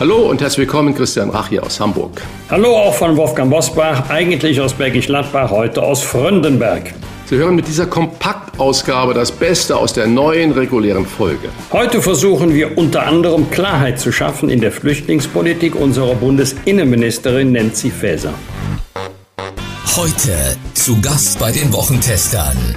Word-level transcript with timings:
Hallo 0.00 0.30
und 0.30 0.40
herzlich 0.40 0.68
willkommen, 0.68 0.94
Christian 0.94 1.28
Rach 1.28 1.48
hier 1.48 1.60
aus 1.60 1.80
Hamburg. 1.80 2.22
Hallo 2.48 2.68
auch 2.68 2.94
von 2.94 3.16
Wolfgang 3.16 3.50
Bosbach, 3.50 4.08
eigentlich 4.08 4.60
aus 4.60 4.72
Bergisch 4.72 5.06
Gladbach, 5.06 5.50
heute 5.50 5.82
aus 5.82 6.04
Fröndenberg. 6.04 6.94
Sie 7.26 7.34
hören 7.34 7.56
mit 7.56 7.66
dieser 7.66 7.86
Kompaktausgabe 7.86 9.12
das 9.12 9.32
Beste 9.32 9.76
aus 9.76 9.92
der 9.94 10.06
neuen 10.06 10.52
regulären 10.52 11.04
Folge. 11.04 11.48
Heute 11.72 12.00
versuchen 12.00 12.54
wir 12.54 12.78
unter 12.78 13.08
anderem 13.08 13.50
Klarheit 13.50 13.98
zu 13.98 14.12
schaffen 14.12 14.50
in 14.50 14.60
der 14.60 14.70
Flüchtlingspolitik 14.70 15.74
unserer 15.74 16.14
Bundesinnenministerin 16.14 17.50
Nancy 17.50 17.90
Faeser. 17.90 18.34
Heute 19.96 20.56
zu 20.74 21.00
Gast 21.00 21.40
bei 21.40 21.50
den 21.50 21.72
Wochentestern 21.72 22.76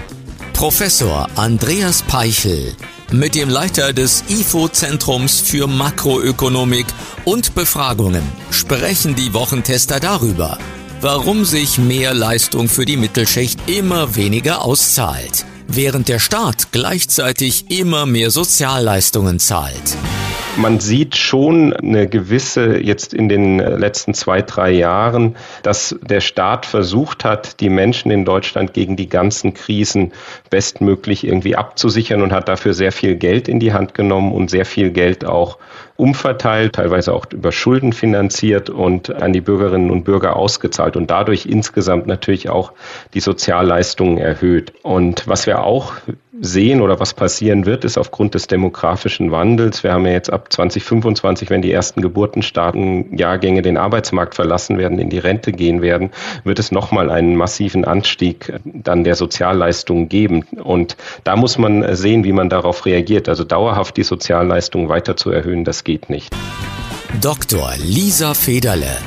Professor 0.54 1.27
Andreas 1.35 2.02
Peichel 2.02 2.74
mit 3.12 3.36
dem 3.36 3.50
Leiter 3.50 3.94
des 3.94 4.24
IFO-Zentrums 4.30 5.42
für 5.42 5.68
Makroökonomik 5.68 6.86
und 7.26 7.56
Befragungen 7.56 8.24
sprechen 8.52 9.16
die 9.16 9.34
Wochentester 9.34 10.00
darüber, 10.00 10.58
warum 11.02 11.46
sich 11.46 11.78
mehr 11.78 12.14
Leistung 12.14 12.70
für 12.70 12.86
die 12.86 12.98
Mittelschicht 12.98 13.60
immer 13.70 14.16
weniger 14.16 14.63
auszahlt, 14.63 15.46
während 15.68 16.08
der 16.08 16.20
Staat 16.20 16.72
gleichzeitig 16.72 17.70
immer 17.70 18.05
mehr 18.05 18.32
Sozialleistungen 18.32 19.40
zahlt. 19.40 19.98
Man 20.57 20.80
sieht 20.82 21.16
schon 21.16 21.74
eine 21.74 22.07
gewisse, 22.07 22.77
jetzt 22.77 23.13
in 23.13 23.30
den 23.30 23.60
letzten 23.60 24.13
zwei, 24.13 24.41
drei 24.41 24.71
Jahren, 24.71 25.38
dass 25.63 25.96
der 26.02 26.20
Staat 26.20 26.66
versucht 26.66 27.24
hat, 27.24 27.62
die 27.62 27.70
Menschen 27.70 28.12
in 28.12 28.26
Deutschland 28.26 28.74
gegen 28.74 28.98
die 28.98 29.07
ganzen 29.07 29.54
Krisen 29.54 30.12
bestmöglich 30.49 31.26
irgendwie 31.26 31.55
abzusichern 31.55 32.22
und 32.22 32.34
hat 32.34 32.49
dafür 32.49 32.74
sehr 32.74 32.91
viel 32.91 33.16
Geld 33.16 33.48
in 33.48 33.60
die 33.60 33.72
Hand 33.72 33.94
genommen 33.94 34.34
und 34.34 34.49
sehr 34.49 34.66
viel 34.66 34.91
Geld 34.91 35.26
auch 35.26 35.57
umverteilt, 35.96 36.74
teilweise 36.74 37.13
auch 37.13 37.27
über 37.32 37.52
Schulden 37.52 37.94
finanziert 37.94 38.70
und 38.70 39.13
an 39.13 39.34
die 39.34 39.41
Bürgerinnen 39.41 39.91
und 39.91 40.04
Bürger 40.04 40.35
ausgezahlt 40.35 40.98
und 40.98 41.12
dadurch 41.12 41.46
insgesamt 41.46 42.07
natürlich 42.07 42.49
auch 42.49 42.74
die 43.13 43.20
Sozialleistungen 43.20 44.18
erhöht. 44.18 44.74
Und 44.82 45.27
was 45.27 45.46
wir 45.46 45.63
auch 45.63 45.94
sehen 46.44 46.82
oder 46.82 47.00
was 47.00 47.14
passieren 47.14 47.68
wird, 47.68 47.86
ist 47.86 48.00
aufgrund 48.00 48.34
des 48.34 48.48
demografischen 48.48 49.32
Wandels. 49.32 49.84
Wir 49.84 49.94
haben 49.94 50.08
ja 50.08 50.14
jetzt 50.14 50.34
ab 50.34 50.52
2025, 50.52 51.52
wenn 51.52 51.62
die 51.62 51.72
ersten 51.72 52.02
Geburten 52.02 52.42
starten, 52.42 53.16
Jahrgänge 53.16 53.62
den 53.62 53.78
Arbeitsmarkt 53.78 54.34
verlassen 54.34 54.80
werden, 54.80 54.98
in 54.98 55.12
die 55.12 55.20
Rente 55.20 55.52
gehen 55.52 55.84
werden, 55.84 56.10
wird 56.44 56.58
es 56.58 56.72
nochmal 56.72 57.12
einen 57.12 57.36
massiven 57.36 57.86
Anstieg 57.86 58.54
dann 58.66 59.04
der 59.04 59.16
Sozialleistungen 59.16 60.10
geben. 60.10 60.44
Und 60.64 60.98
da 61.24 61.36
muss 61.36 61.60
man 61.60 61.96
sehen, 61.96 62.24
wie 62.24 62.34
man 62.34 62.50
darauf 62.50 62.88
reagiert. 62.88 63.30
Also 63.30 63.44
dauerhaft 63.44 63.96
die 63.98 64.03
Sozialleistungen 64.03 64.90
weiter 64.90 65.16
zu 65.16 65.30
erhöhen, 65.30 65.64
das 65.64 65.84
geht 65.84 66.09
nicht. 66.09 66.34
Dr. 67.22 67.74
Lisa 67.78 68.34
Federle, 68.34 68.97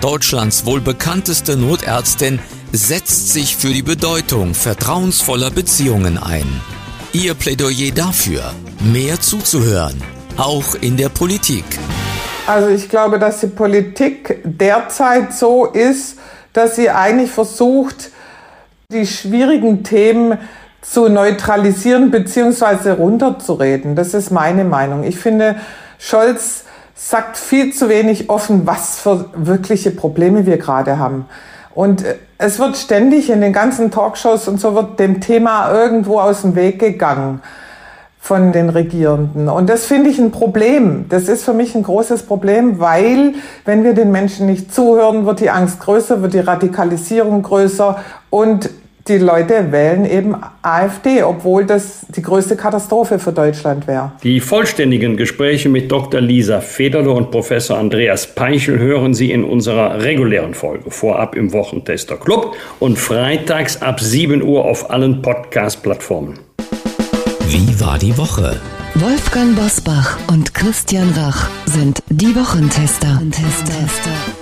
Deutschlands 0.00 0.66
wohl 0.66 0.80
bekannteste 0.80 1.56
Notärztin, 1.56 2.40
setzt 2.72 3.32
sich 3.32 3.56
für 3.56 3.68
die 3.68 3.82
Bedeutung 3.82 4.54
vertrauensvoller 4.54 5.50
Beziehungen 5.52 6.18
ein. 6.18 6.60
Ihr 7.12 7.34
Plädoyer 7.34 7.90
dafür, 7.92 8.52
mehr 8.80 9.20
zuzuhören, 9.20 10.00
auch 10.36 10.76
in 10.76 10.96
der 10.96 11.08
Politik. 11.08 11.64
Also 12.46 12.68
ich 12.68 12.88
glaube, 12.88 13.18
dass 13.18 13.40
die 13.40 13.48
Politik 13.48 14.38
derzeit 14.44 15.34
so 15.34 15.66
ist, 15.66 16.18
dass 16.52 16.76
sie 16.76 16.88
eigentlich 16.88 17.32
versucht, 17.32 18.12
die 18.92 19.08
schwierigen 19.08 19.82
Themen 19.82 20.38
zu 20.82 21.08
neutralisieren 21.08 22.12
bzw. 22.12 22.90
runterzureden. 22.90 23.96
Das 23.96 24.14
ist 24.14 24.30
meine 24.30 24.62
Meinung. 24.62 25.02
Ich 25.02 25.16
finde, 25.16 25.56
Scholz 25.98 26.62
sagt 26.94 27.36
viel 27.36 27.72
zu 27.74 27.88
wenig 27.88 28.30
offen, 28.30 28.68
was 28.68 29.00
für 29.00 29.30
wirkliche 29.34 29.90
Probleme 29.90 30.46
wir 30.46 30.58
gerade 30.58 30.98
haben. 30.98 31.26
Und 31.74 32.04
äh, 32.04 32.16
es 32.38 32.58
wird 32.58 32.76
ständig 32.76 33.30
in 33.30 33.40
den 33.40 33.52
ganzen 33.52 33.90
Talkshows 33.90 34.48
und 34.48 34.60
so 34.60 34.74
wird 34.74 34.98
dem 34.98 35.20
Thema 35.20 35.72
irgendwo 35.72 36.20
aus 36.20 36.42
dem 36.42 36.54
Weg 36.54 36.78
gegangen 36.78 37.40
von 38.18 38.52
den 38.52 38.68
Regierenden. 38.68 39.48
Und 39.48 39.68
das 39.70 39.86
finde 39.86 40.10
ich 40.10 40.18
ein 40.18 40.30
Problem. 40.30 41.06
Das 41.08 41.28
ist 41.28 41.42
für 41.42 41.54
mich 41.54 41.74
ein 41.74 41.82
großes 41.82 42.24
Problem, 42.24 42.78
weil 42.78 43.34
wenn 43.64 43.82
wir 43.82 43.94
den 43.94 44.12
Menschen 44.12 44.46
nicht 44.46 44.72
zuhören, 44.74 45.24
wird 45.24 45.40
die 45.40 45.50
Angst 45.50 45.80
größer, 45.80 46.20
wird 46.20 46.34
die 46.34 46.40
Radikalisierung 46.40 47.42
größer 47.42 47.98
und 48.28 48.68
die 49.10 49.18
Leute 49.18 49.72
wählen 49.72 50.04
eben 50.04 50.36
AfD, 50.62 51.22
obwohl 51.22 51.66
das 51.66 52.06
die 52.08 52.22
größte 52.22 52.56
Katastrophe 52.56 53.18
für 53.18 53.32
Deutschland 53.32 53.86
wäre. 53.86 54.12
Die 54.22 54.40
vollständigen 54.40 55.16
Gespräche 55.16 55.68
mit 55.68 55.90
Dr. 55.90 56.20
Lisa 56.20 56.60
Federle 56.60 57.10
und 57.10 57.30
Professor 57.30 57.76
Andreas 57.76 58.34
Peichel 58.34 58.78
hören 58.78 59.12
Sie 59.14 59.32
in 59.32 59.44
unserer 59.44 60.00
regulären 60.02 60.54
Folge 60.54 60.90
vorab 60.90 61.34
im 61.34 61.52
Wochentester 61.52 62.16
Club 62.16 62.54
und 62.78 62.98
freitags 62.98 63.82
ab 63.82 64.00
7 64.00 64.42
Uhr 64.42 64.64
auf 64.64 64.90
allen 64.90 65.22
Podcast-Plattformen. 65.22 66.38
Wie 67.48 67.80
war 67.80 67.98
die 67.98 68.16
Woche? 68.16 68.60
Wolfgang 68.94 69.56
Bosbach 69.56 70.18
und 70.28 70.54
Christian 70.54 71.10
Rach 71.10 71.48
sind 71.66 72.02
die 72.08 72.34
Wochentester. 72.34 73.20
Tester. 73.30 74.39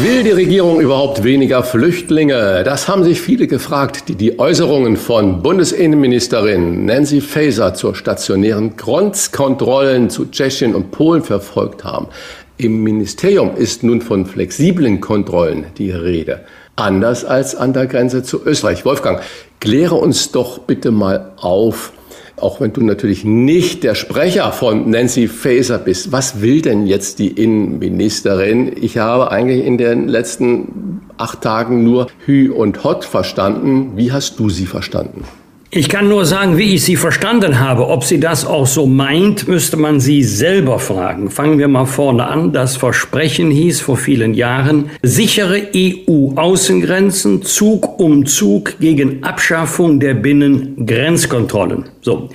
Will 0.00 0.22
die 0.22 0.30
Regierung 0.30 0.80
überhaupt 0.80 1.22
weniger 1.22 1.62
Flüchtlinge? 1.62 2.62
Das 2.64 2.88
haben 2.88 3.04
sich 3.04 3.20
viele 3.20 3.46
gefragt, 3.46 4.08
die 4.08 4.14
die 4.14 4.38
Äußerungen 4.38 4.96
von 4.96 5.42
Bundesinnenministerin 5.42 6.86
Nancy 6.86 7.20
Faeser 7.20 7.74
zur 7.74 7.94
stationären 7.94 8.78
Grenzkontrollen 8.78 10.08
zu 10.08 10.30
Tschechien 10.30 10.74
und 10.74 10.92
Polen 10.92 11.22
verfolgt 11.22 11.84
haben. 11.84 12.06
Im 12.56 12.82
Ministerium 12.82 13.54
ist 13.54 13.82
nun 13.82 14.00
von 14.00 14.24
flexiblen 14.24 15.02
Kontrollen 15.02 15.66
die 15.76 15.90
Rede. 15.90 16.40
Anders 16.74 17.26
als 17.26 17.54
an 17.54 17.74
der 17.74 17.86
Grenze 17.86 18.22
zu 18.22 18.42
Österreich. 18.46 18.86
Wolfgang, 18.86 19.20
kläre 19.60 19.96
uns 19.96 20.32
doch 20.32 20.60
bitte 20.60 20.90
mal 20.90 21.32
auf, 21.36 21.92
auch 22.42 22.60
wenn 22.60 22.72
du 22.72 22.82
natürlich 22.82 23.24
nicht 23.24 23.84
der 23.84 23.94
Sprecher 23.94 24.50
von 24.52 24.90
Nancy 24.90 25.28
Faeser 25.28 25.78
bist. 25.78 26.12
Was 26.12 26.40
will 26.42 26.60
denn 26.60 26.86
jetzt 26.86 27.18
die 27.18 27.28
Innenministerin? 27.28 28.72
Ich 28.80 28.98
habe 28.98 29.30
eigentlich 29.30 29.64
in 29.64 29.78
den 29.78 30.08
letzten 30.08 31.02
acht 31.16 31.40
Tagen 31.40 31.84
nur 31.84 32.08
Hü 32.26 32.50
und 32.50 32.84
Hot 32.84 33.04
verstanden. 33.04 33.92
Wie 33.96 34.12
hast 34.12 34.38
du 34.38 34.50
sie 34.50 34.66
verstanden? 34.66 35.24
Ich 35.74 35.88
kann 35.88 36.06
nur 36.06 36.26
sagen, 36.26 36.58
wie 36.58 36.74
ich 36.74 36.84
sie 36.84 36.96
verstanden 36.96 37.58
habe. 37.58 37.88
Ob 37.88 38.04
sie 38.04 38.20
das 38.20 38.44
auch 38.44 38.66
so 38.66 38.84
meint, 38.86 39.48
müsste 39.48 39.78
man 39.78 40.00
sie 40.00 40.22
selber 40.22 40.78
fragen. 40.78 41.30
Fangen 41.30 41.58
wir 41.58 41.66
mal 41.66 41.86
vorne 41.86 42.26
an. 42.26 42.52
Das 42.52 42.76
Versprechen 42.76 43.50
hieß 43.50 43.80
vor 43.80 43.96
vielen 43.96 44.34
Jahren, 44.34 44.90
sichere 45.02 45.68
EU-Außengrenzen, 45.74 47.40
Zug 47.40 47.98
um 47.98 48.26
Zug 48.26 48.80
gegen 48.80 49.24
Abschaffung 49.24 49.98
der 49.98 50.12
Binnengrenzkontrollen. 50.12 51.86
So. 52.02 52.28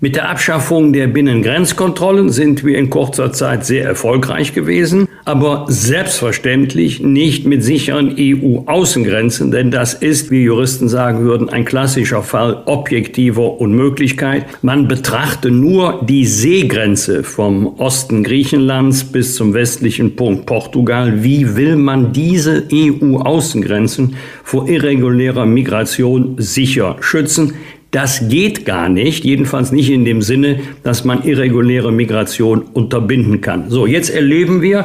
Mit 0.00 0.16
der 0.16 0.28
Abschaffung 0.28 0.92
der 0.92 1.06
Binnengrenzkontrollen 1.06 2.30
sind 2.30 2.64
wir 2.64 2.76
in 2.76 2.90
kurzer 2.90 3.32
Zeit 3.32 3.66
sehr 3.66 3.84
erfolgreich 3.84 4.52
gewesen, 4.52 5.06
aber 5.24 5.66
selbstverständlich 5.68 7.00
nicht 7.00 7.46
mit 7.46 7.62
sicheren 7.62 8.14
EU-Außengrenzen, 8.18 9.50
denn 9.50 9.70
das 9.70 9.94
ist, 9.94 10.30
wie 10.30 10.42
Juristen 10.42 10.88
sagen 10.88 11.20
würden, 11.20 11.48
ein 11.48 11.64
klassischer 11.64 12.22
Fall 12.22 12.62
objektiver 12.66 13.60
Unmöglichkeit. 13.60 14.46
Man 14.62 14.88
betrachte 14.88 15.50
nur 15.50 16.00
die 16.02 16.26
Seegrenze 16.26 17.22
vom 17.22 17.78
Osten 17.78 18.24
Griechenlands 18.24 19.04
bis 19.04 19.34
zum 19.34 19.54
westlichen 19.54 20.16
Punkt 20.16 20.46
Portugal. 20.46 21.22
Wie 21.22 21.56
will 21.56 21.76
man 21.76 22.12
diese 22.12 22.66
EU-Außengrenzen 22.72 24.16
vor 24.42 24.68
irregulärer 24.68 25.46
Migration 25.46 26.36
sicher 26.38 26.96
schützen? 27.00 27.54
Das 27.90 28.28
geht 28.28 28.64
gar 28.64 28.88
nicht, 28.88 29.24
jedenfalls 29.24 29.72
nicht 29.72 29.90
in 29.90 30.04
dem 30.04 30.22
Sinne, 30.22 30.60
dass 30.84 31.04
man 31.04 31.24
irreguläre 31.24 31.90
Migration 31.90 32.62
unterbinden 32.62 33.40
kann. 33.40 33.68
So, 33.68 33.84
jetzt 33.84 34.10
erleben 34.10 34.62
wir 34.62 34.84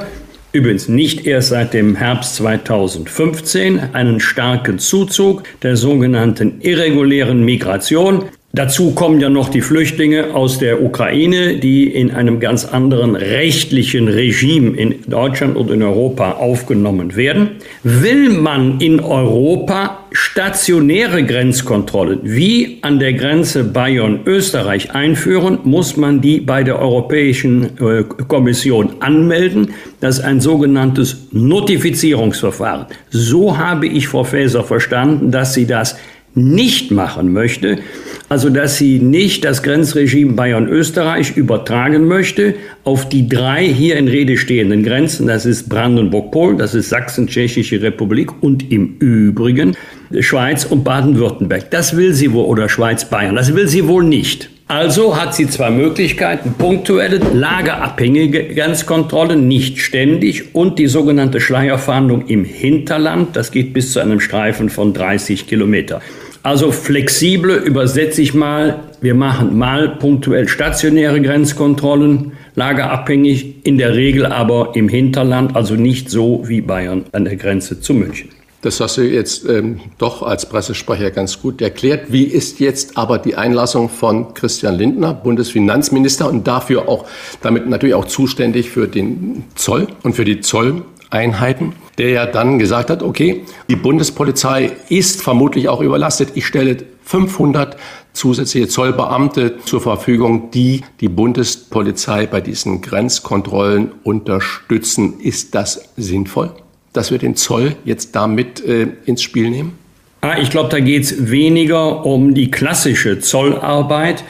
übrigens 0.55 0.87
nicht 0.87 1.27
erst 1.27 1.49
seit 1.49 1.73
dem 1.73 1.95
Herbst 1.95 2.35
2015 2.35 3.93
einen 3.93 4.19
starken 4.19 4.79
Zuzug 4.79 5.43
der 5.61 5.75
sogenannten 5.75 6.61
irregulären 6.61 7.43
Migration. 7.43 8.29
Dazu 8.55 8.91
kommen 8.91 9.19
ja 9.19 9.29
noch 9.29 9.49
die 9.49 9.59
Flüchtlinge 9.59 10.33
aus 10.33 10.59
der 10.59 10.81
Ukraine, 10.81 11.57
die 11.57 11.87
in 11.93 12.11
einem 12.11 12.39
ganz 12.39 12.63
anderen 12.63 13.17
rechtlichen 13.17 14.07
Regime 14.07 14.77
in 14.77 14.95
Deutschland 15.07 15.57
und 15.57 15.69
in 15.69 15.83
Europa 15.83 16.31
aufgenommen 16.31 17.17
werden. 17.17 17.57
Will 17.83 18.29
man 18.29 18.79
in 18.79 19.01
Europa 19.01 20.05
stationäre 20.13 21.25
Grenzkontrollen 21.25 22.21
wie 22.23 22.77
an 22.81 22.97
der 22.97 23.11
Grenze 23.11 23.65
Bayern-Österreich 23.65 24.95
einführen, 24.95 25.59
muss 25.65 25.97
man 25.97 26.21
die 26.21 26.39
bei 26.39 26.63
der 26.63 26.79
Europäischen 26.79 27.77
äh, 27.81 28.03
Kommission 28.03 29.01
anmelden. 29.01 29.73
Das 29.99 30.19
ist 30.19 30.23
ein 30.23 30.39
sogenanntes 30.39 31.27
Notifizierungsverfahren. 31.33 32.85
So 33.09 33.57
habe 33.57 33.87
ich 33.87 34.07
Frau 34.07 34.23
Faeser 34.23 34.63
verstanden, 34.63 35.29
dass 35.29 35.53
sie 35.53 35.67
das 35.67 35.97
nicht 36.35 36.91
machen 36.91 37.33
möchte, 37.33 37.79
also 38.27 38.49
dass 38.49 38.77
sie 38.77 38.99
nicht 38.99 39.45
das 39.45 39.63
Grenzregime 39.63 40.33
Bayern-Österreich 40.33 41.37
übertragen 41.37 42.07
möchte 42.07 42.55
auf 42.83 43.07
die 43.07 43.29
drei 43.29 43.65
hier 43.65 43.95
in 43.97 44.07
Rede 44.07 44.37
stehenden 44.37 44.83
Grenzen, 44.83 45.27
das 45.27 45.45
ist 45.45 45.69
Brandenburg-Polen, 45.69 46.57
das 46.57 46.75
ist 46.75 46.89
Sachsen-Tschechische 46.89 47.81
Republik 47.81 48.31
und 48.41 48.71
im 48.71 48.97
Übrigen 48.99 49.77
Schweiz 50.19 50.65
und 50.65 50.83
Baden-Württemberg. 50.83 51.71
Das 51.71 51.95
will 51.95 52.13
sie 52.13 52.33
wohl, 52.33 52.45
oder 52.45 52.69
Schweiz-Bayern, 52.69 53.35
das 53.35 53.55
will 53.55 53.67
sie 53.67 53.87
wohl 53.87 54.03
nicht. 54.03 54.49
Also 54.67 55.15
hat 55.15 55.35
sie 55.35 55.47
zwei 55.47 55.69
Möglichkeiten, 55.69 56.55
punktuelle, 56.57 57.19
lagerabhängige 57.19 58.55
Grenzkontrollen, 58.55 59.47
nicht 59.47 59.77
ständig, 59.77 60.55
und 60.55 60.79
die 60.79 60.87
sogenannte 60.87 61.39
Schleierfahndung 61.39 62.25
im 62.25 62.45
Hinterland, 62.45 63.35
das 63.35 63.51
geht 63.51 63.73
bis 63.73 63.93
zu 63.93 63.99
einem 63.99 64.19
Streifen 64.19 64.69
von 64.69 64.91
30 64.91 65.45
Kilometer. 65.45 66.01
Also 66.45 66.71
flexible 66.71 67.55
übersetze 67.55 68.21
ich 68.21 68.35
mal, 68.35 68.83
wir 69.01 69.15
machen 69.15 69.57
mal 69.57 69.89
punktuell 69.97 70.47
stationäre 70.47 71.19
Grenzkontrollen, 71.19 72.33
lagerabhängig, 72.53 73.65
in 73.65 73.79
der 73.79 73.95
Regel 73.95 74.27
aber 74.27 74.75
im 74.75 74.87
Hinterland, 74.87 75.55
also 75.55 75.73
nicht 75.73 76.11
so 76.11 76.43
wie 76.45 76.61
Bayern 76.61 77.05
an 77.13 77.25
der 77.25 77.35
Grenze 77.35 77.81
zu 77.81 77.95
München. 77.95 78.29
Das 78.61 78.79
hast 78.79 78.97
du 78.97 79.01
jetzt 79.01 79.49
ähm, 79.49 79.79
doch 79.97 80.21
als 80.21 80.47
Pressesprecher 80.47 81.09
ganz 81.09 81.41
gut 81.41 81.63
erklärt. 81.63 82.11
Wie 82.11 82.25
ist 82.25 82.59
jetzt 82.59 82.95
aber 82.95 83.17
die 83.17 83.35
Einlassung 83.35 83.89
von 83.89 84.35
Christian 84.35 84.75
Lindner, 84.75 85.15
Bundesfinanzminister 85.15 86.29
und 86.29 86.45
dafür 86.45 86.87
auch, 86.87 87.07
damit 87.41 87.67
natürlich 87.67 87.95
auch 87.95 88.05
zuständig 88.05 88.69
für 88.69 88.87
den 88.87 89.45
Zoll 89.55 89.87
und 90.03 90.15
für 90.15 90.25
die 90.25 90.41
Zoll 90.41 90.83
Einheiten, 91.09 91.73
der 91.97 92.09
ja 92.09 92.25
dann 92.25 92.59
gesagt 92.59 92.89
hat, 92.89 93.03
okay, 93.03 93.43
die 93.69 93.75
Bundespolizei 93.75 94.71
ist 94.89 95.21
vermutlich 95.21 95.69
auch 95.69 95.81
überlastet. 95.81 96.29
Ich 96.35 96.45
stelle 96.45 96.77
500 97.03 97.77
zusätzliche 98.13 98.67
Zollbeamte 98.67 99.57
zur 99.65 99.81
Verfügung, 99.81 100.51
die 100.51 100.81
die 101.01 101.09
Bundespolizei 101.09 102.25
bei 102.25 102.41
diesen 102.41 102.81
Grenzkontrollen 102.81 103.91
unterstützen. 104.03 105.19
Ist 105.19 105.53
das 105.53 105.89
sinnvoll, 105.97 106.51
dass 106.93 107.11
wir 107.11 107.17
den 107.17 107.35
Zoll 107.35 107.75
jetzt 107.85 108.15
damit 108.15 108.63
äh, 108.65 108.87
ins 109.05 109.21
Spiel 109.21 109.49
nehmen? 109.49 109.77
Ah, 110.21 110.39
ich 110.39 110.49
glaube, 110.49 110.69
da 110.69 110.79
geht 110.79 111.03
es 111.03 111.29
weniger 111.29 112.05
um 112.05 112.33
die 112.33 112.49
klassische 112.49 113.19
Zollarbeit 113.19 114.23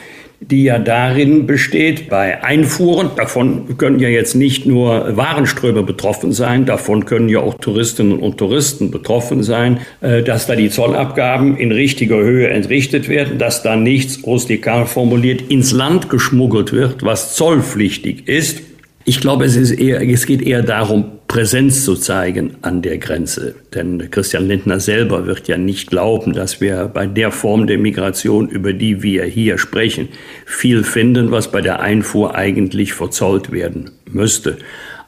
die 0.51 0.63
ja 0.63 0.77
darin 0.80 1.47
besteht, 1.47 2.09
bei 2.09 2.44
Einfuhren, 2.44 3.09
davon 3.15 3.77
können 3.77 4.00
ja 4.00 4.09
jetzt 4.09 4.36
nicht 4.36 4.65
nur 4.65 5.15
Warenströme 5.18 5.83
betroffen 5.83 6.33
sein, 6.33 6.65
davon 6.65 7.06
können 7.06 7.30
ja 7.30 7.39
auch 7.39 7.56
Touristinnen 7.56 8.19
und 8.19 8.38
Touristen 8.38 8.92
betroffen 8.92 9.44
sein, 9.44 9.80
äh, 10.01 10.21
dass 10.21 10.45
da 10.45 10.56
die 10.56 10.69
Zollabgaben 10.69 11.57
in 11.57 11.71
richtiger 11.71 12.18
Höhe 12.18 12.47
entrichtet 12.50 13.09
werden, 13.09 13.39
dass 13.39 13.63
da 13.63 13.75
nichts 13.75 14.25
rustikal 14.25 14.86
formuliert 14.86 15.42
ins 15.50 15.71
Land 15.71 16.09
geschmuggelt 16.09 16.71
wird, 16.71 17.03
was 17.03 17.36
zollpflichtig 17.36 18.27
ist. 18.27 18.62
Ich 19.03 19.21
glaube, 19.21 19.45
es, 19.45 19.56
ist 19.56 19.71
eher, 19.71 20.01
es 20.07 20.25
geht 20.25 20.42
eher 20.42 20.62
darum, 20.62 21.15
Präsenz 21.36 21.84
zu 21.84 21.96
zeigen 21.96 22.56
an 22.62 22.82
der 22.82 22.98
Grenze. 22.98 23.56
Denn 23.74 24.10
Christian 24.10 24.48
Lindner 24.48 24.80
selber 24.80 25.28
wird 25.28 25.50
ja 25.50 25.58
nicht 25.58 25.90
glauben, 25.90 26.32
dass 26.32 26.62
wir 26.62 26.86
bei 26.86 27.08
der 27.08 27.30
Form 27.30 27.68
der 27.68 27.78
Migration, 27.78 28.48
über 28.48 28.72
die 28.72 29.04
wir 29.04 29.26
hier 29.26 29.58
sprechen, 29.58 30.08
viel 30.46 30.86
finden, 30.86 31.32
was 31.32 31.52
bei 31.52 31.60
der 31.60 31.82
Einfuhr 31.82 32.36
eigentlich 32.36 32.94
verzollt 32.94 33.52
werden 33.52 33.92
müsste. 34.10 34.60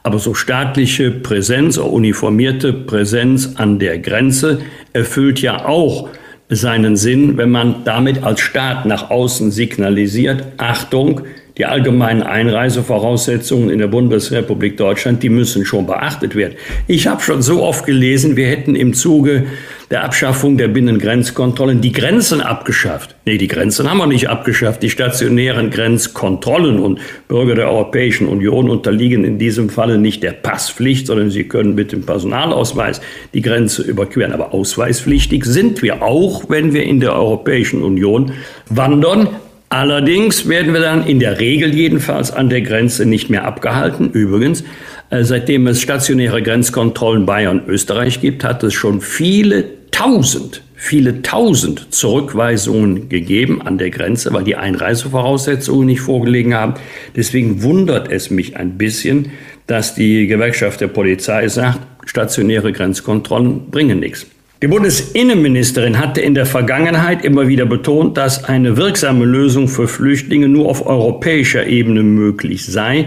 Aber 0.04 0.20
so 0.20 0.34
staatliche 0.34 1.12
Präsenz, 1.12 1.78
uniformierte 1.78 2.74
Präsenz 2.74 3.54
an 3.56 3.80
der 3.80 3.98
Grenze 3.98 4.60
erfüllt 4.92 5.42
ja 5.42 5.66
auch 5.66 6.10
seinen 6.50 6.98
Sinn, 6.98 7.38
wenn 7.38 7.52
man 7.52 7.86
damit 7.86 8.24
als 8.24 8.42
Staat 8.42 8.86
nach 8.86 9.12
außen 9.12 9.50
signalisiert, 9.52 10.44
Achtung, 10.58 11.22
die 11.58 11.66
allgemeinen 11.66 12.24
Einreisevoraussetzungen 12.24 13.70
in 13.70 13.80
der 13.80 13.88
Bundesrepublik 13.88 14.78
Deutschland, 14.78 15.24
die 15.24 15.30
müssen 15.30 15.66
schon 15.66 15.88
beachtet 15.88 16.36
werden. 16.36 16.56
Ich 16.88 17.08
habe 17.08 17.22
schon 17.22 17.42
so 17.42 17.64
oft 17.64 17.86
gelesen, 17.86 18.36
wir 18.36 18.48
hätten 18.48 18.76
im 18.76 18.94
Zuge 18.94 19.48
der 19.90 20.04
Abschaffung 20.04 20.58
der 20.58 20.68
Binnengrenzkontrollen 20.68 21.80
die 21.80 21.94
Grenzen 21.94 22.42
abgeschafft. 22.42 23.16
Nee, 23.26 23.38
die 23.38 23.48
Grenzen 23.48 23.90
haben 23.90 24.00
wir 24.00 24.08
nicht 24.08 24.30
abgeschafft. 24.30 24.84
Die 24.84 24.90
stationären 24.90 25.70
Grenzkontrollen 25.70 26.80
und 26.80 27.00
Bürger 27.30 27.56
der 27.56 27.70
Europäischen 27.70 28.28
Union 28.28 28.70
unterliegen 28.70 29.24
in 29.24 29.40
diesem 29.40 29.70
Falle 29.70 29.98
nicht 29.98 30.24
der 30.24 30.34
Passpflicht, 30.34 31.08
sondern 31.08 31.32
sie 31.32 31.46
können 31.46 31.74
mit 31.74 31.94
dem 31.94 32.06
Personalausweis 32.06 33.02
die 33.34 33.42
Grenze 33.42 33.82
überqueren. 33.82 34.34
Aber 34.34 34.54
ausweispflichtig 34.54 35.46
sind 35.46 35.82
wir 35.82 36.04
auch, 36.04 36.50
wenn 36.50 36.74
wir 36.74 36.84
in 36.84 37.00
der 37.00 37.14
Europäischen 37.14 37.82
Union 37.82 38.34
wandern. 38.70 39.30
Allerdings 39.70 40.48
werden 40.48 40.74
wir 40.74 40.80
dann 40.80 41.06
in 41.06 41.20
der 41.20 41.40
Regel 41.40 41.76
jedenfalls 41.76 42.32
an 42.32 42.50
der 42.50 42.62
Grenze 42.62 43.06
nicht 43.06 43.30
mehr 43.30 43.44
abgehalten. 43.44 44.12
Übrigens, 44.12 44.64
äh, 45.10 45.24
seitdem 45.24 45.68
es 45.68 45.82
stationäre 45.82 46.42
Grenzkontrollen 46.42 47.26
Bayern 47.26 47.60
und 47.60 47.68
Österreich 47.68 48.22
gibt, 48.22 48.46
hat 48.46 48.64
es 48.64 48.74
schon 48.74 49.02
viele 49.02 49.66
tausend, 49.92 50.62
viele 50.76 51.22
tausend 51.22 51.94
Zurückweisungen 51.94 53.10
gegeben 53.10 53.62
an 53.62 53.78
der 53.78 53.90
Grenze, 53.90 54.32
weil 54.32 54.46
die 54.46 54.56
Einreisevoraussetzungen 54.56 55.88
nicht 55.88 56.02
vorgelegen 56.02 56.54
haben. 56.54 56.76
Deswegen 57.16 57.62
wundert 57.62 58.10
es 58.10 58.30
mich 58.30 58.56
ein 58.56 58.78
bisschen, 58.78 59.32
dass 59.66 59.96
die 59.96 60.28
Gewerkschaft 60.28 60.80
der 60.80 60.88
Polizei 60.88 61.48
sagt, 61.50 61.80
stationäre 62.06 62.72
Grenzkontrollen 62.72 63.70
bringen 63.70 64.00
nichts. 64.00 64.28
Die 64.64 64.68
Bundesinnenministerin 64.68 66.00
hatte 66.00 66.20
in 66.22 66.34
der 66.34 66.48
Vergangenheit 66.48 67.24
immer 67.24 67.48
wieder 67.48 67.68
betont, 67.68 68.18
dass 68.18 68.44
eine 68.44 68.76
wirksame 68.76 69.24
Lösung 69.24 69.68
für 69.68 69.88
Flüchtlinge 69.88 70.48
nur 70.48 70.68
auf 70.68 70.88
europäischer 70.88 71.68
Ebene 71.68 72.02
möglich 72.02 72.66
sei. 72.66 73.06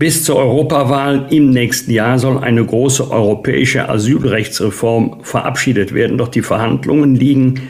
Bis 0.00 0.24
zur 0.24 0.34
Europawahl 0.34 1.28
im 1.30 1.50
nächsten 1.50 1.92
Jahr 1.92 2.18
soll 2.18 2.38
eine 2.38 2.64
große 2.64 3.08
europäische 3.08 3.88
Asylrechtsreform 3.88 5.20
verabschiedet 5.22 5.94
werden. 5.94 6.18
Doch 6.18 6.26
die 6.26 6.42
Verhandlungen 6.42 7.14
liegen 7.14 7.68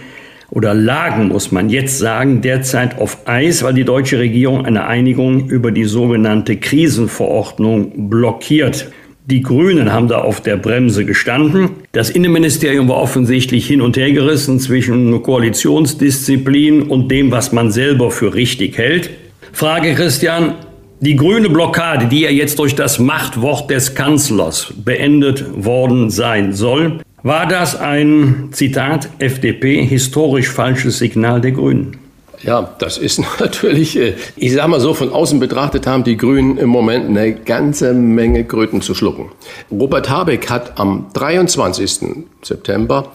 oder 0.49 0.73
lagen, 0.73 1.29
muss 1.29 1.53
man 1.53 1.69
jetzt 1.69 1.99
sagen, 1.99 2.41
derzeit 2.41 2.99
auf 2.99 3.29
Eis, 3.29 3.63
weil 3.63 3.75
die 3.75 3.85
deutsche 3.85 4.19
Regierung 4.19 4.65
eine 4.65 4.87
Einigung 4.87 5.51
über 5.51 5.73
die 5.73 5.85
sogenannte 5.85 6.57
Krisenverordnung 6.57 8.09
blockiert. 8.09 8.91
Die 9.27 9.43
Grünen 9.43 9.93
haben 9.93 10.09
da 10.09 10.23
auf 10.23 10.41
der 10.41 10.57
Bremse 10.57 11.05
gestanden. 11.05 11.80
Das 11.93 12.09
Innenministerium 12.09 12.89
war 12.89 12.99
offensichtlich 12.99 13.67
hin 13.67 13.83
und 13.83 13.97
her 13.97 14.13
gerissen 14.13 14.61
zwischen 14.61 15.25
Koalitionsdisziplin 15.25 16.83
und 16.83 17.09
dem, 17.09 17.33
was 17.33 17.51
man 17.51 17.73
selber 17.73 18.13
für 18.13 18.33
richtig 18.33 18.79
hält. 18.79 19.11
Frage 19.53 19.95
Christian, 19.95 20.55
die 21.01 21.17
grüne 21.17 21.51
Blockade, 21.51 22.07
die 22.07 22.21
ja 22.21 22.31
jetzt 22.31 22.61
durch 22.61 22.77
das 22.77 23.01
Machtwort 23.01 23.71
des 23.71 23.97
Kanzlers 23.97 24.73
beendet 24.85 25.45
worden 25.65 26.11
sein 26.11 26.53
soll, 26.53 27.01
war 27.25 27.49
das 27.49 27.75
ein, 27.75 28.51
Zitat 28.53 29.09
FDP, 29.19 29.85
historisch 29.85 30.49
falsches 30.49 30.99
Signal 30.99 31.41
der 31.41 31.51
Grünen? 31.51 32.00
Ja, 32.43 32.75
das 32.79 32.99
ist 32.99 33.23
natürlich, 33.41 33.97
äh, 33.97 34.15
ich 34.37 34.53
sage 34.53 34.69
mal 34.69 34.81
so, 34.81 34.95
von 34.95 35.13
außen 35.13 35.41
betrachtet 35.41 35.87
haben 35.87 36.05
die 36.05 36.17
Grünen 36.17 36.57
im 36.57 36.69
Moment 36.69 37.09
eine 37.09 37.35
ganze 37.35 37.93
Menge 37.93 38.45
Kröten 38.45 38.81
zu 38.81 38.95
schlucken. 38.95 39.31
Robert 39.71 40.09
Habeck 40.09 40.49
hat 40.51 40.79
am 40.79 41.07
23. 41.13 42.25
September 42.43 43.13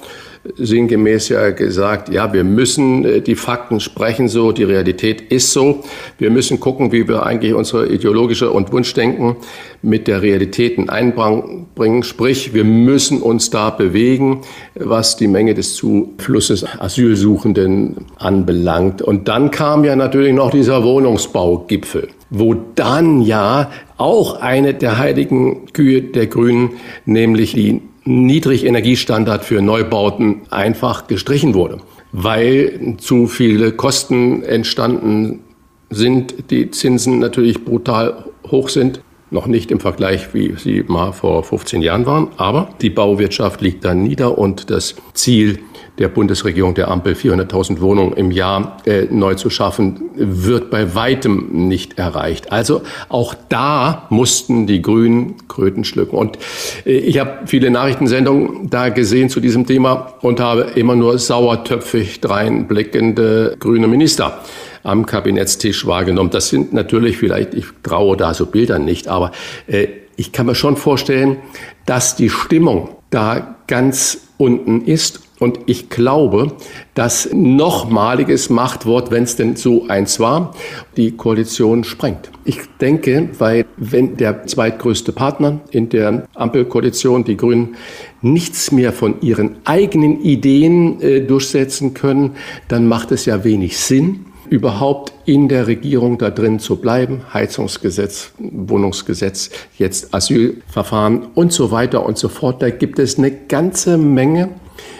sinngemäß 0.55 1.29
ja 1.29 1.49
gesagt, 1.51 2.09
ja, 2.09 2.31
wir 2.33 2.43
müssen 2.43 3.05
äh, 3.05 3.21
die 3.21 3.35
Fakten 3.35 3.79
sprechen 3.79 4.27
so, 4.27 4.51
die 4.51 4.63
Realität 4.63 5.21
ist 5.21 5.51
so. 5.51 5.83
Wir 6.17 6.29
müssen 6.29 6.59
gucken, 6.59 6.91
wie 6.91 7.07
wir 7.07 7.25
eigentlich 7.25 7.53
unsere 7.53 7.87
ideologische 7.87 8.51
und 8.51 8.71
Wunschdenken 8.71 9.37
mit 9.81 10.07
der 10.07 10.21
Realität 10.21 10.77
in 10.77 10.89
einbringen. 10.89 12.03
Sprich, 12.03 12.53
wir 12.53 12.63
müssen 12.63 13.21
uns 13.21 13.49
da 13.49 13.69
bewegen, 13.69 14.41
was 14.75 15.15
die 15.15 15.27
Menge 15.27 15.53
des 15.53 15.75
Zuflusses 15.75 16.65
Asylsuchenden 16.79 18.05
anbelangt. 18.17 19.01
Und 19.01 19.27
dann 19.27 19.51
kam 19.51 19.83
ja 19.83 19.95
natürlich 19.95 20.33
noch 20.33 20.51
dieser 20.51 20.83
Wohnungsbaugipfel, 20.83 22.09
wo 22.29 22.55
dann 22.75 23.21
ja 23.21 23.71
auch 23.97 24.41
eine 24.41 24.73
der 24.73 24.97
heiligen 24.97 25.67
Kühe 25.73 26.01
der 26.01 26.27
Grünen, 26.27 26.71
nämlich 27.05 27.53
die 27.53 27.81
Niedrigenergiestandard 28.05 29.43
für 29.43 29.61
Neubauten 29.61 30.41
einfach 30.49 31.07
gestrichen 31.07 31.53
wurde. 31.53 31.79
weil 32.17 32.95
zu 32.97 33.27
viele 33.27 33.73
Kosten 33.73 34.41
entstanden 34.41 35.41
sind, 35.89 36.49
die 36.49 36.71
Zinsen 36.71 37.19
natürlich 37.19 37.65
brutal 37.65 38.25
hoch 38.49 38.69
sind. 38.69 39.01
Noch 39.31 39.47
nicht 39.47 39.69
im 39.69 39.81
Vergleich, 39.81 40.33
wie 40.33 40.55
sie 40.55 40.85
mal 40.87 41.11
vor 41.11 41.43
15 41.43 41.81
Jahren 41.81 42.05
waren, 42.05 42.29
aber 42.37 42.69
die 42.81 42.89
Bauwirtschaft 42.89 43.59
liegt 43.59 43.83
da 43.83 43.93
nieder 43.93 44.37
und 44.37 44.69
das 44.69 44.95
Ziel 45.13 45.59
der 45.97 46.09
Bundesregierung 46.09 46.73
der 46.73 46.89
Ampel 46.89 47.13
400.000 47.13 47.79
Wohnungen 47.81 48.13
im 48.13 48.31
Jahr 48.31 48.77
äh, 48.85 49.05
neu 49.09 49.35
zu 49.35 49.49
schaffen, 49.49 50.01
wird 50.15 50.69
bei 50.69 50.95
weitem 50.95 51.67
nicht 51.67 51.97
erreicht. 51.97 52.51
Also 52.51 52.81
auch 53.09 53.35
da 53.49 54.07
mussten 54.09 54.67
die 54.67 54.81
Grünen 54.81 55.35
Kröten 55.47 55.83
schlucken. 55.85 56.17
Und 56.17 56.37
äh, 56.85 56.97
ich 56.97 57.19
habe 57.19 57.39
viele 57.45 57.71
Nachrichtensendungen 57.71 58.69
da 58.69 58.89
gesehen 58.89 59.29
zu 59.29 59.39
diesem 59.39 59.65
Thema 59.65 60.13
und 60.21 60.39
habe 60.39 60.67
immer 60.75 60.95
nur 60.95 61.17
sauertöpfig 61.17 62.21
dreinblickende 62.21 63.55
grüne 63.59 63.87
Minister 63.87 64.39
am 64.83 65.05
Kabinettstisch 65.05 65.87
wahrgenommen. 65.87 66.29
Das 66.29 66.49
sind 66.49 66.73
natürlich 66.73 67.17
vielleicht, 67.17 67.53
ich 67.53 67.65
traue 67.83 68.17
da 68.17 68.33
so 68.33 68.45
Bildern 68.45 68.85
nicht, 68.85 69.07
aber 69.07 69.31
äh, 69.67 69.87
ich 70.15 70.31
kann 70.31 70.45
mir 70.45 70.55
schon 70.55 70.77
vorstellen, 70.77 71.37
dass 71.85 72.15
die 72.15 72.29
Stimmung 72.29 72.89
da 73.09 73.55
ganz 73.67 74.19
unten 74.37 74.81
ist. 74.85 75.21
Und 75.39 75.59
ich 75.65 75.89
glaube, 75.89 76.53
dass 76.93 77.29
nochmaliges 77.33 78.49
Machtwort, 78.49 79.11
wenn 79.11 79.23
es 79.23 79.35
denn 79.35 79.55
so 79.55 79.87
eins 79.87 80.19
war, 80.19 80.53
die 80.95 81.11
Koalition 81.11 81.83
sprengt. 81.83 82.31
Ich 82.45 82.59
denke, 82.79 83.29
weil 83.37 83.65
wenn 83.75 84.15
der 84.15 84.45
zweitgrößte 84.45 85.11
Partner 85.11 85.59
in 85.71 85.89
der 85.89 86.27
Ampelkoalition, 86.35 87.25
die 87.25 87.35
Grünen, 87.35 87.75
nichts 88.21 88.71
mehr 88.71 88.93
von 88.93 89.21
ihren 89.21 89.57
eigenen 89.65 90.21
Ideen 90.21 91.01
äh, 91.01 91.21
durchsetzen 91.21 91.93
können, 91.93 92.35
dann 92.67 92.87
macht 92.87 93.11
es 93.11 93.25
ja 93.25 93.43
wenig 93.43 93.77
Sinn, 93.77 94.25
überhaupt 94.49 95.13
in 95.25 95.47
der 95.47 95.67
Regierung 95.67 96.17
da 96.17 96.29
drin 96.29 96.59
zu 96.59 96.77
bleiben. 96.77 97.21
Heizungsgesetz, 97.33 98.31
Wohnungsgesetz, 98.37 99.49
jetzt 99.77 100.13
Asylverfahren 100.13 101.27
und 101.35 101.51
so 101.51 101.71
weiter 101.71 102.05
und 102.05 102.17
so 102.17 102.29
fort. 102.29 102.61
Da 102.61 102.69
gibt 102.69 102.99
es 102.99 103.17
eine 103.17 103.31
ganze 103.31 103.97
Menge, 103.97 104.49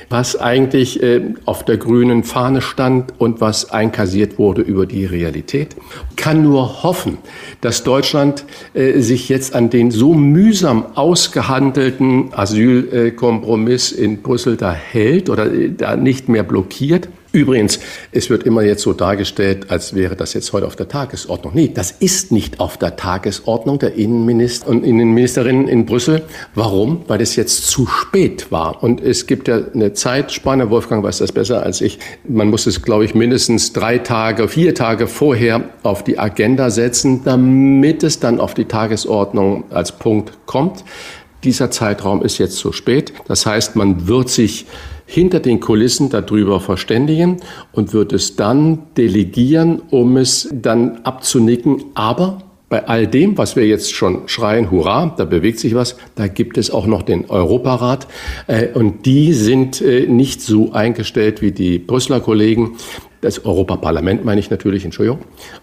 was 0.10 0.40
eigentlich 0.40 1.02
äh, 1.02 1.22
auf 1.46 1.66
der 1.66 1.78
grünen 1.78 2.24
Fahne 2.24 2.62
stand 2.62 3.14
und 3.18 3.42
was 3.42 3.72
einkassiert 3.72 4.38
wurde 4.38 4.62
über 4.62 4.86
die 4.86 5.06
Realität. 5.06 5.76
Kann 6.16 6.44
nur 6.44 6.84
hoffen, 6.84 7.18
dass 7.62 7.84
Deutschland 7.84 8.46
äh, 8.74 9.00
sich 9.00 9.30
jetzt 9.30 9.56
an 9.56 9.70
den 9.70 9.92
so 9.92 10.14
mühsam 10.14 10.86
ausgehandelten 10.96 12.34
Asylkompromiss 12.34 13.92
in 13.92 14.22
Brüssel 14.22 14.58
da 14.58 14.74
hält 14.74 15.30
oder 15.30 15.52
äh, 15.52 15.72
da 15.72 15.96
nicht 15.96 16.30
mehr 16.30 16.44
blockiert. 16.44 17.10
Übrigens, 17.36 17.80
es 18.14 18.30
wird 18.30 18.44
immer 18.44 18.62
jetzt 18.62 18.82
so 18.82 18.94
dargestellt, 18.94 19.70
als 19.70 19.94
wäre 19.94 20.16
das 20.16 20.34
jetzt 20.34 20.54
heute 20.54 20.66
auf 20.66 20.78
der 20.78 20.88
Tagesordnung. 20.88 21.54
Nee, 21.54 21.70
das 21.74 21.92
ist 21.92 22.32
nicht 22.32 22.62
auf 22.62 22.78
der 22.78 22.96
Tagesordnung 22.96 23.78
der 23.78 23.96
Innenminister 23.96 24.70
und 24.70 24.86
Innenministerinnen 24.86 25.68
in 25.68 25.86
Brüssel. 25.86 26.22
Warum? 26.54 27.02
Weil 27.08 27.20
es 27.20 27.36
jetzt 27.36 27.68
zu 27.68 27.88
spät 27.88 28.54
war. 28.54 28.82
Und 28.82 29.02
es 29.02 29.28
gibt 29.28 29.50
ja 29.50 29.60
eine 29.74 29.92
Zeitspanne, 29.92 30.70
Wolfgang 30.70 31.04
weiß 31.04 31.18
das 31.18 31.34
besser 31.34 31.62
als 31.62 31.82
ich. 31.82 32.00
Man 32.26 32.50
muss 32.50 32.68
es, 32.68 32.82
glaube 32.82 33.04
ich, 33.04 33.14
mindestens 33.14 33.74
drei 33.74 33.98
Tage, 33.98 34.48
vier 34.48 34.74
Tage 34.74 35.06
vorher 35.08 35.62
auf 35.84 36.06
die 36.06 36.18
Agenda 36.18 36.70
setzen, 36.70 37.26
damit 37.26 38.04
es 38.04 38.22
dann 38.22 38.40
auf 38.40 38.54
die 38.54 38.66
Tagesordnung 38.66 39.66
als 39.72 39.92
Punkt 39.92 40.32
kommt. 40.46 40.86
Dieser 41.44 41.70
Zeitraum 41.70 42.24
ist 42.24 42.38
jetzt 42.38 42.56
zu 42.56 42.72
spät. 42.72 43.12
Das 43.28 43.46
heißt, 43.46 43.76
man 43.76 44.08
wird 44.08 44.30
sich 44.30 44.68
hinter 45.06 45.40
den 45.40 45.60
Kulissen 45.60 46.10
darüber 46.10 46.60
verständigen 46.60 47.38
und 47.72 47.94
wird 47.94 48.14
es 48.14 48.36
dann 48.36 48.84
delegieren, 48.98 49.82
um 49.90 50.18
es 50.18 50.50
dann 50.52 51.02
abzunicken. 51.04 51.86
Aber 51.94 52.40
bei 52.68 52.88
all 52.88 53.06
dem, 53.08 53.38
was 53.38 53.56
wir 53.56 53.68
jetzt 53.68 53.94
schon 53.94 54.28
schreien, 54.28 54.72
hurra, 54.72 55.14
da 55.18 55.26
bewegt 55.26 55.60
sich 55.60 55.76
was, 55.76 55.98
da 56.16 56.28
gibt 56.28 56.58
es 56.58 56.72
auch 56.72 56.88
noch 56.88 57.04
den 57.04 57.30
Europarat. 57.30 58.08
Äh, 58.48 58.70
und 58.74 59.06
die 59.06 59.34
sind 59.34 59.82
äh, 59.82 60.08
nicht 60.08 60.42
so 60.42 60.72
eingestellt 60.74 61.42
wie 61.42 61.52
die 61.52 61.78
Brüsseler 61.78 62.20
Kollegen. 62.20 62.76
Das 63.22 63.46
Europaparlament 63.46 64.26
meine 64.26 64.40
ich 64.40 64.50
natürlich, 64.50 64.84
Entschuldigung. 64.84 65.20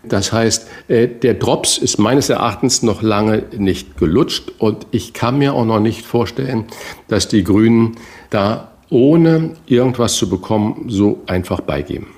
Das 0.08 0.32
heißt, 0.32 0.68
äh, 0.88 1.08
der 1.08 1.34
Drops 1.34 1.76
ist 1.76 1.98
meines 1.98 2.28
Erachtens 2.30 2.82
noch 2.82 3.02
lange 3.02 3.44
nicht 3.56 3.96
gelutscht 3.98 4.52
und 4.58 4.86
ich 4.90 5.12
kann 5.12 5.38
mir 5.38 5.54
auch 5.54 5.64
noch 5.64 5.80
nicht 5.80 6.02
vorstellen, 6.06 6.64
dass 7.08 7.28
die 7.28 7.44
Grünen 7.44 7.96
da 8.30 8.71
ohne 8.92 9.54
irgendwas 9.66 10.16
zu 10.16 10.28
bekommen, 10.28 10.84
so 10.88 11.22
einfach 11.26 11.60
beigeben. 11.60 12.08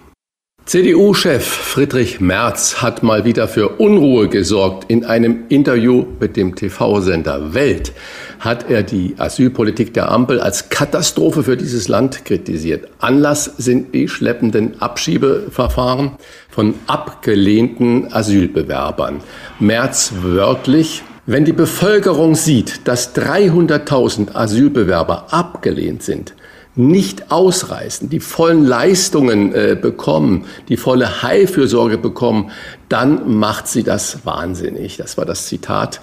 CDU-Chef 0.66 1.44
Friedrich 1.44 2.20
Merz 2.20 2.80
hat 2.80 3.02
mal 3.02 3.26
wieder 3.26 3.48
für 3.48 3.68
Unruhe 3.68 4.28
gesorgt. 4.28 4.90
In 4.90 5.04
einem 5.04 5.44
Interview 5.50 6.06
mit 6.18 6.38
dem 6.38 6.54
TV-Sender 6.54 7.52
Welt 7.52 7.92
hat 8.40 8.70
er 8.70 8.82
die 8.82 9.14
Asylpolitik 9.18 9.92
der 9.92 10.10
Ampel 10.10 10.40
als 10.40 10.70
Katastrophe 10.70 11.42
für 11.42 11.58
dieses 11.58 11.88
Land 11.88 12.24
kritisiert. 12.24 12.88
Anlass 12.98 13.44
sind 13.58 13.94
die 13.94 14.08
schleppenden 14.08 14.80
Abschiebeverfahren 14.80 16.12
von 16.48 16.74
abgelehnten 16.86 18.10
Asylbewerbern. 18.10 19.20
Merz 19.60 20.14
wörtlich, 20.22 21.02
wenn 21.26 21.44
die 21.44 21.52
Bevölkerung 21.52 22.34
sieht, 22.34 22.88
dass 22.88 23.14
300.000 23.14 24.34
Asylbewerber 24.34 25.26
abgelehnt 25.30 26.02
sind, 26.02 26.34
nicht 26.76 27.30
ausreißen, 27.30 28.08
die 28.10 28.20
vollen 28.20 28.64
Leistungen 28.64 29.54
äh, 29.54 29.76
bekommen, 29.80 30.46
die 30.68 30.76
volle 30.76 31.22
Heilfürsorge 31.22 31.98
bekommen, 31.98 32.50
dann 32.88 33.38
macht 33.38 33.68
sie 33.68 33.84
das 33.84 34.26
wahnsinnig. 34.26 34.96
Das 34.96 35.16
war 35.16 35.24
das 35.24 35.46
Zitat, 35.46 36.00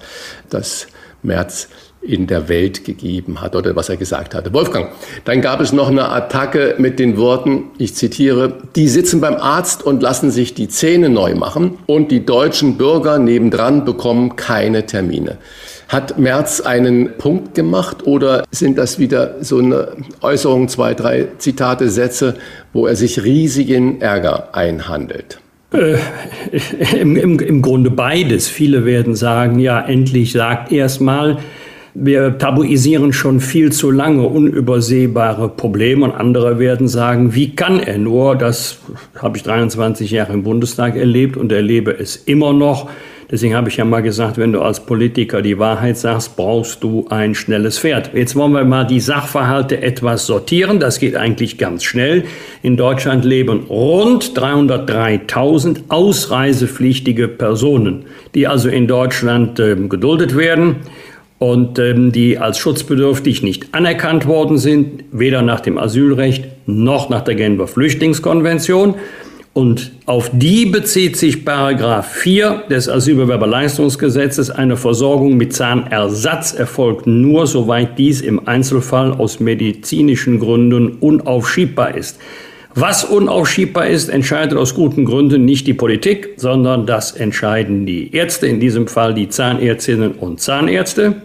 das 0.48 0.86
Merz 1.22 1.68
in 2.02 2.26
der 2.26 2.48
Welt 2.48 2.84
gegeben 2.84 3.40
hat 3.40 3.54
oder 3.54 3.76
was 3.76 3.88
er 3.88 3.96
gesagt 3.96 4.34
hatte. 4.34 4.52
Wolfgang, 4.52 4.90
dann 5.24 5.40
gab 5.40 5.60
es 5.60 5.72
noch 5.72 5.88
eine 5.88 6.08
Attacke 6.08 6.74
mit 6.78 6.98
den 6.98 7.16
Worten, 7.16 7.70
ich 7.78 7.94
zitiere, 7.94 8.58
die 8.74 8.88
sitzen 8.88 9.20
beim 9.20 9.36
Arzt 9.36 9.84
und 9.84 10.02
lassen 10.02 10.32
sich 10.32 10.52
die 10.52 10.68
Zähne 10.68 11.10
neu 11.10 11.36
machen 11.36 11.78
und 11.86 12.10
die 12.10 12.26
deutschen 12.26 12.76
Bürger 12.76 13.18
nebendran 13.18 13.84
bekommen 13.84 14.34
keine 14.34 14.84
Termine. 14.86 15.38
Hat 15.92 16.18
Merz 16.18 16.62
einen 16.62 17.18
Punkt 17.18 17.54
gemacht 17.54 18.06
oder 18.06 18.44
sind 18.50 18.78
das 18.78 18.98
wieder 18.98 19.34
so 19.42 19.58
eine 19.58 19.88
Äußerung, 20.22 20.68
zwei, 20.68 20.94
drei 20.94 21.28
Zitate, 21.36 21.90
Sätze, 21.90 22.36
wo 22.72 22.86
er 22.86 22.96
sich 22.96 23.22
riesigen 23.22 24.00
Ärger 24.00 24.54
einhandelt? 24.54 25.38
Äh, 25.74 25.98
im, 26.98 27.16
im, 27.16 27.38
Im 27.40 27.60
Grunde 27.60 27.90
beides. 27.90 28.48
Viele 28.48 28.86
werden 28.86 29.14
sagen, 29.14 29.58
ja, 29.58 29.82
endlich 29.82 30.32
sagt 30.32 30.72
erstmal, 30.72 31.36
wir 31.94 32.38
tabuisieren 32.38 33.12
schon 33.12 33.40
viel 33.40 33.70
zu 33.70 33.90
lange 33.90 34.26
unübersehbare 34.26 35.48
Probleme 35.50 36.06
und 36.06 36.12
andere 36.12 36.58
werden 36.58 36.88
sagen, 36.88 37.34
wie 37.34 37.54
kann 37.54 37.80
er 37.80 37.98
nur? 37.98 38.34
Das 38.36 38.78
habe 39.18 39.36
ich 39.36 39.42
23 39.42 40.10
Jahre 40.10 40.32
im 40.32 40.42
Bundestag 40.42 40.96
erlebt 40.96 41.36
und 41.36 41.52
erlebe 41.52 41.92
es 41.98 42.16
immer 42.16 42.52
noch. 42.52 42.88
Deswegen 43.30 43.54
habe 43.54 43.70
ich 43.70 43.78
ja 43.78 43.86
mal 43.86 44.02
gesagt, 44.02 44.36
wenn 44.36 44.52
du 44.52 44.60
als 44.60 44.80
Politiker 44.80 45.40
die 45.40 45.58
Wahrheit 45.58 45.96
sagst, 45.96 46.36
brauchst 46.36 46.82
du 46.82 47.06
ein 47.08 47.34
schnelles 47.34 47.78
Pferd. 47.78 48.10
Jetzt 48.12 48.36
wollen 48.36 48.52
wir 48.52 48.64
mal 48.64 48.84
die 48.84 49.00
Sachverhalte 49.00 49.80
etwas 49.80 50.26
sortieren. 50.26 50.80
Das 50.80 50.98
geht 50.98 51.16
eigentlich 51.16 51.56
ganz 51.56 51.82
schnell. 51.82 52.24
In 52.62 52.76
Deutschland 52.76 53.24
leben 53.24 53.64
rund 53.70 54.38
303.000 54.38 55.84
ausreisepflichtige 55.88 57.26
Personen, 57.26 58.04
die 58.34 58.46
also 58.46 58.68
in 58.68 58.86
Deutschland 58.86 59.58
äh, 59.58 59.76
geduldet 59.76 60.36
werden 60.36 60.76
und 61.42 61.80
ähm, 61.80 62.12
die 62.12 62.38
als 62.38 62.58
schutzbedürftig 62.58 63.42
nicht 63.42 63.74
anerkannt 63.74 64.28
worden 64.28 64.58
sind, 64.58 65.02
weder 65.10 65.42
nach 65.42 65.58
dem 65.58 65.76
Asylrecht 65.76 66.44
noch 66.66 67.08
nach 67.08 67.22
der 67.22 67.34
Genfer 67.34 67.66
Flüchtlingskonvention. 67.66 68.94
Und 69.52 69.90
auf 70.06 70.30
die 70.32 70.66
bezieht 70.66 71.16
sich 71.16 71.44
Paragraph 71.44 72.08
4 72.12 72.62
des 72.70 72.88
Asylbewerberleistungsgesetzes. 72.88 74.50
Eine 74.50 74.76
Versorgung 74.76 75.36
mit 75.36 75.52
Zahnersatz 75.52 76.52
erfolgt 76.52 77.08
nur, 77.08 77.48
soweit 77.48 77.98
dies 77.98 78.20
im 78.20 78.46
Einzelfall 78.46 79.10
aus 79.10 79.40
medizinischen 79.40 80.38
Gründen 80.38 80.90
unaufschiebbar 81.00 81.96
ist. 81.96 82.20
Was 82.76 83.02
unaufschiebbar 83.02 83.88
ist, 83.88 84.10
entscheidet 84.10 84.56
aus 84.56 84.76
guten 84.76 85.04
Gründen 85.04 85.44
nicht 85.44 85.66
die 85.66 85.74
Politik, 85.74 86.34
sondern 86.36 86.86
das 86.86 87.10
entscheiden 87.10 87.84
die 87.84 88.14
Ärzte, 88.14 88.46
in 88.46 88.60
diesem 88.60 88.86
Fall 88.86 89.12
die 89.12 89.28
Zahnärztinnen 89.28 90.12
und 90.12 90.40
Zahnärzte. 90.40 91.16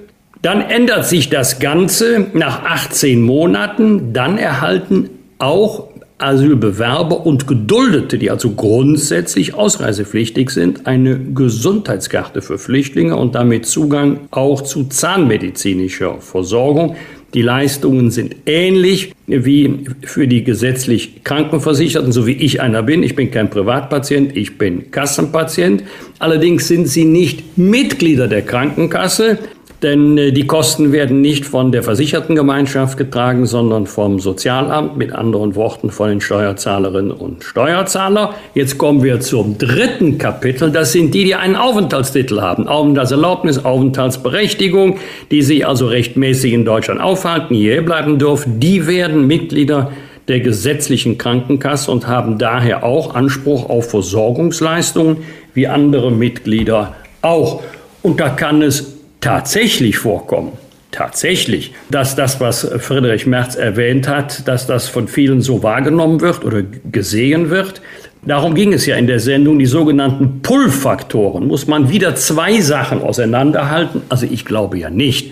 Dann 0.42 0.62
ändert 0.62 1.06
sich 1.06 1.30
das 1.30 1.60
Ganze 1.60 2.28
nach 2.34 2.64
18 2.64 3.22
Monaten. 3.22 4.14
Dann 4.14 4.38
erhalten 4.38 5.10
auch 5.40 5.90
Asylbewerber 6.20 7.26
und 7.26 7.48
Geduldete, 7.48 8.18
die 8.18 8.32
also 8.32 8.52
grundsätzlich 8.52 9.54
ausreisepflichtig 9.54 10.50
sind, 10.50 10.88
eine 10.88 11.20
Gesundheitskarte 11.20 12.42
für 12.42 12.58
Flüchtlinge 12.58 13.16
und 13.16 13.36
damit 13.36 13.68
Zugang 13.68 14.22
auch 14.32 14.62
zu 14.62 14.86
zahnmedizinischer 14.86 16.20
Versorgung. 16.20 16.96
Die 17.34 17.42
Leistungen 17.42 18.10
sind 18.10 18.36
ähnlich 18.46 19.14
wie 19.28 19.86
für 20.02 20.28
die 20.28 20.44
gesetzlich 20.44 21.24
Krankenversicherten, 21.24 22.12
so 22.12 22.26
wie 22.26 22.32
ich 22.32 22.62
einer 22.62 22.84
bin. 22.84 23.04
Ich 23.04 23.16
bin 23.16 23.30
kein 23.30 23.50
Privatpatient, 23.50 24.36
ich 24.36 24.58
bin 24.58 24.90
Kassenpatient. 24.92 25.84
Allerdings 26.20 26.68
sind 26.68 26.88
sie 26.88 27.06
nicht 27.06 27.58
Mitglieder 27.58 28.28
der 28.28 28.44
Krankenkasse, 28.44 29.38
denn 29.84 30.18
äh, 30.18 30.32
die 30.32 30.48
Kosten 30.48 30.92
werden 30.92 31.22
nicht 31.22 31.46
von 31.46 31.72
der 31.72 31.84
Versichertengemeinschaft 31.84 32.98
getragen, 32.98 33.46
sondern 33.46 33.86
vom 33.86 34.20
Sozialamt, 34.20 34.98
mit 34.98 35.14
anderen 35.14 35.56
Worten 35.56 35.92
von 35.92 36.10
den 36.10 36.22
Steuerzahlerinnen 36.22 37.12
und 37.12 37.44
Steuerzahlern. 37.44 38.30
Jetzt 38.56 38.78
kommen 38.78 39.04
wir 39.04 39.20
zum 39.20 39.58
dritten 39.58 40.18
Kapitel. 40.18 40.72
Das 40.72 40.92
sind 40.92 41.14
die, 41.14 41.26
die 41.26 41.36
einen 41.36 41.56
Aufenthaltstitel 41.56 42.42
haben. 42.42 42.68
Aufenthaltserlaubnis, 42.68 43.64
Aufenthaltsberechtigung, 43.64 44.98
die 45.30 45.44
sich 45.44 45.68
also 45.68 45.88
rechtmäßig 45.88 46.54
in 46.54 46.66
Deutschland 46.66 47.00
aufhalten, 47.00 47.54
hier 47.54 47.86
bleiben 47.86 48.18
dürfen. 48.18 48.60
Die 48.60 48.88
werden 48.88 49.28
Mitglieder 49.28 49.92
der 50.28 50.40
gesetzlichen 50.40 51.18
Krankenkasse 51.18 51.92
und 51.92 52.08
haben 52.08 52.38
daher 52.38 52.84
auch 52.84 53.16
Anspruch 53.16 53.70
auf 53.70 53.92
Versorgungsleistungen 53.92 55.18
wie 55.54 55.68
andere 55.68 56.12
Mitglieder 56.12 56.96
auch. 57.22 57.62
Und 58.02 58.20
da 58.20 58.30
kann 58.30 58.62
es 58.62 58.97
tatsächlich 59.22 59.98
vorkommen, 59.98 60.54
tatsächlich, 60.92 61.74
dass 61.90 62.16
das, 62.16 62.40
was 62.40 62.68
Friedrich 62.80 63.26
Merz 63.26 63.56
erwähnt 63.56 64.08
hat, 64.08 64.48
dass 64.48 64.68
das 64.68 64.88
von 64.88 65.08
vielen 65.08 65.42
so 65.42 65.64
wahrgenommen 65.64 66.22
wird 66.22 66.46
oder 66.46 66.64
gesehen 66.92 67.50
wird. 67.50 67.82
Darum 68.26 68.56
ging 68.56 68.74
es 68.74 68.86
ja 68.86 68.96
in 68.96 69.08
der 69.08 69.20
Sendung, 69.20 69.60
die 69.60 69.66
sogenannten 69.66 70.42
Pull-Faktoren. 70.42 71.48
Muss 71.48 71.68
man 71.68 71.90
wieder 71.90 72.16
zwei 72.16 72.60
Sachen 72.62 73.02
auseinanderhalten? 73.02 74.02
Also 74.10 74.26
ich 74.30 74.44
glaube 74.44 74.78
ja 74.80 74.90
nicht, 74.90 75.32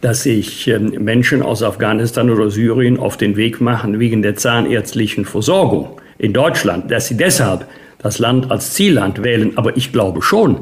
dass 0.00 0.22
sich 0.22 0.66
ähm, 0.68 0.92
Menschen 0.98 1.42
aus 1.42 1.62
Afghanistan 1.62 2.30
oder 2.30 2.50
Syrien 2.50 2.98
auf 2.98 3.16
den 3.16 3.36
Weg 3.36 3.60
machen 3.60 3.98
wegen 3.98 4.22
der 4.22 4.36
zahnärztlichen 4.36 5.24
Versorgung 5.24 6.00
in 6.18 6.32
Deutschland, 6.32 6.90
dass 6.90 7.08
sie 7.08 7.16
deshalb 7.16 7.66
das 7.98 8.18
Land 8.18 8.50
als 8.50 8.72
Zielland 8.72 9.22
wählen. 9.22 9.52
Aber 9.56 9.76
ich 9.76 9.92
glaube 9.92 10.22
schon, 10.22 10.58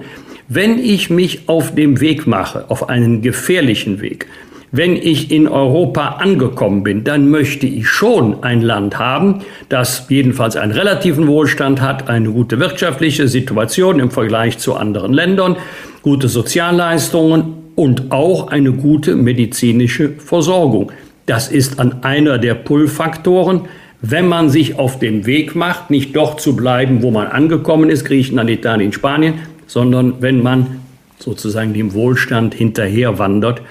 wenn 0.53 0.81
ich 0.81 1.11
mich 1.11 1.49
auf 1.49 1.77
dem 1.77 2.01
Weg 2.01 2.27
mache, 2.27 2.65
auf 2.69 2.89
einen 2.89 3.23
gefährlichen 3.23 4.01
Weg, 4.01 4.27
wenn 4.73 4.97
ich 4.97 5.31
in 5.31 5.47
Europa 5.47 6.17
angekommen 6.19 6.83
bin, 6.83 7.05
dann 7.05 7.31
möchte 7.31 7.69
ich 7.69 7.89
schon 7.89 8.43
ein 8.43 8.61
Land 8.61 8.99
haben, 8.99 9.43
das 9.69 10.07
jedenfalls 10.09 10.57
einen 10.57 10.73
relativen 10.73 11.29
Wohlstand 11.29 11.81
hat, 11.81 12.09
eine 12.09 12.31
gute 12.31 12.59
wirtschaftliche 12.59 13.29
Situation 13.29 14.01
im 14.01 14.11
Vergleich 14.11 14.59
zu 14.59 14.75
anderen 14.75 15.13
Ländern, 15.13 15.57
gute 16.03 16.29
Sozialleistungen 16.29 17.55
und 17.77 18.11
auch 18.11 18.49
eine 18.49 18.73
gute 18.73 19.15
medizinische 19.15 20.15
Versorgung. 20.19 20.91
Das 21.27 21.47
ist 21.49 21.79
an 21.79 22.03
einer 22.03 22.39
der 22.39 22.55
Pull-Faktoren, 22.55 23.69
wenn 24.03 24.27
man 24.27 24.51
sich 24.51 24.79
auf 24.81 24.99
den 24.99 25.27
Weg 25.27 25.55
macht, 25.55 25.91
nicht 25.91 26.17
dort 26.17 26.41
zu 26.41 26.57
bleiben, 26.57 27.03
wo 27.03 27.13
man 27.13 27.29
angekommen 27.29 27.89
ist, 27.89 28.05
Griechenland, 28.05 28.51
Italien, 28.51 28.93
Spanien, 28.93 29.35
sondern 29.71 30.21
wenn 30.21 30.43
man 30.43 30.81
sozusagen 31.21 31.75
dem 31.75 31.95
Wohlstand 31.95 32.55
hinterher 32.55 33.21
wandert, 33.21 33.63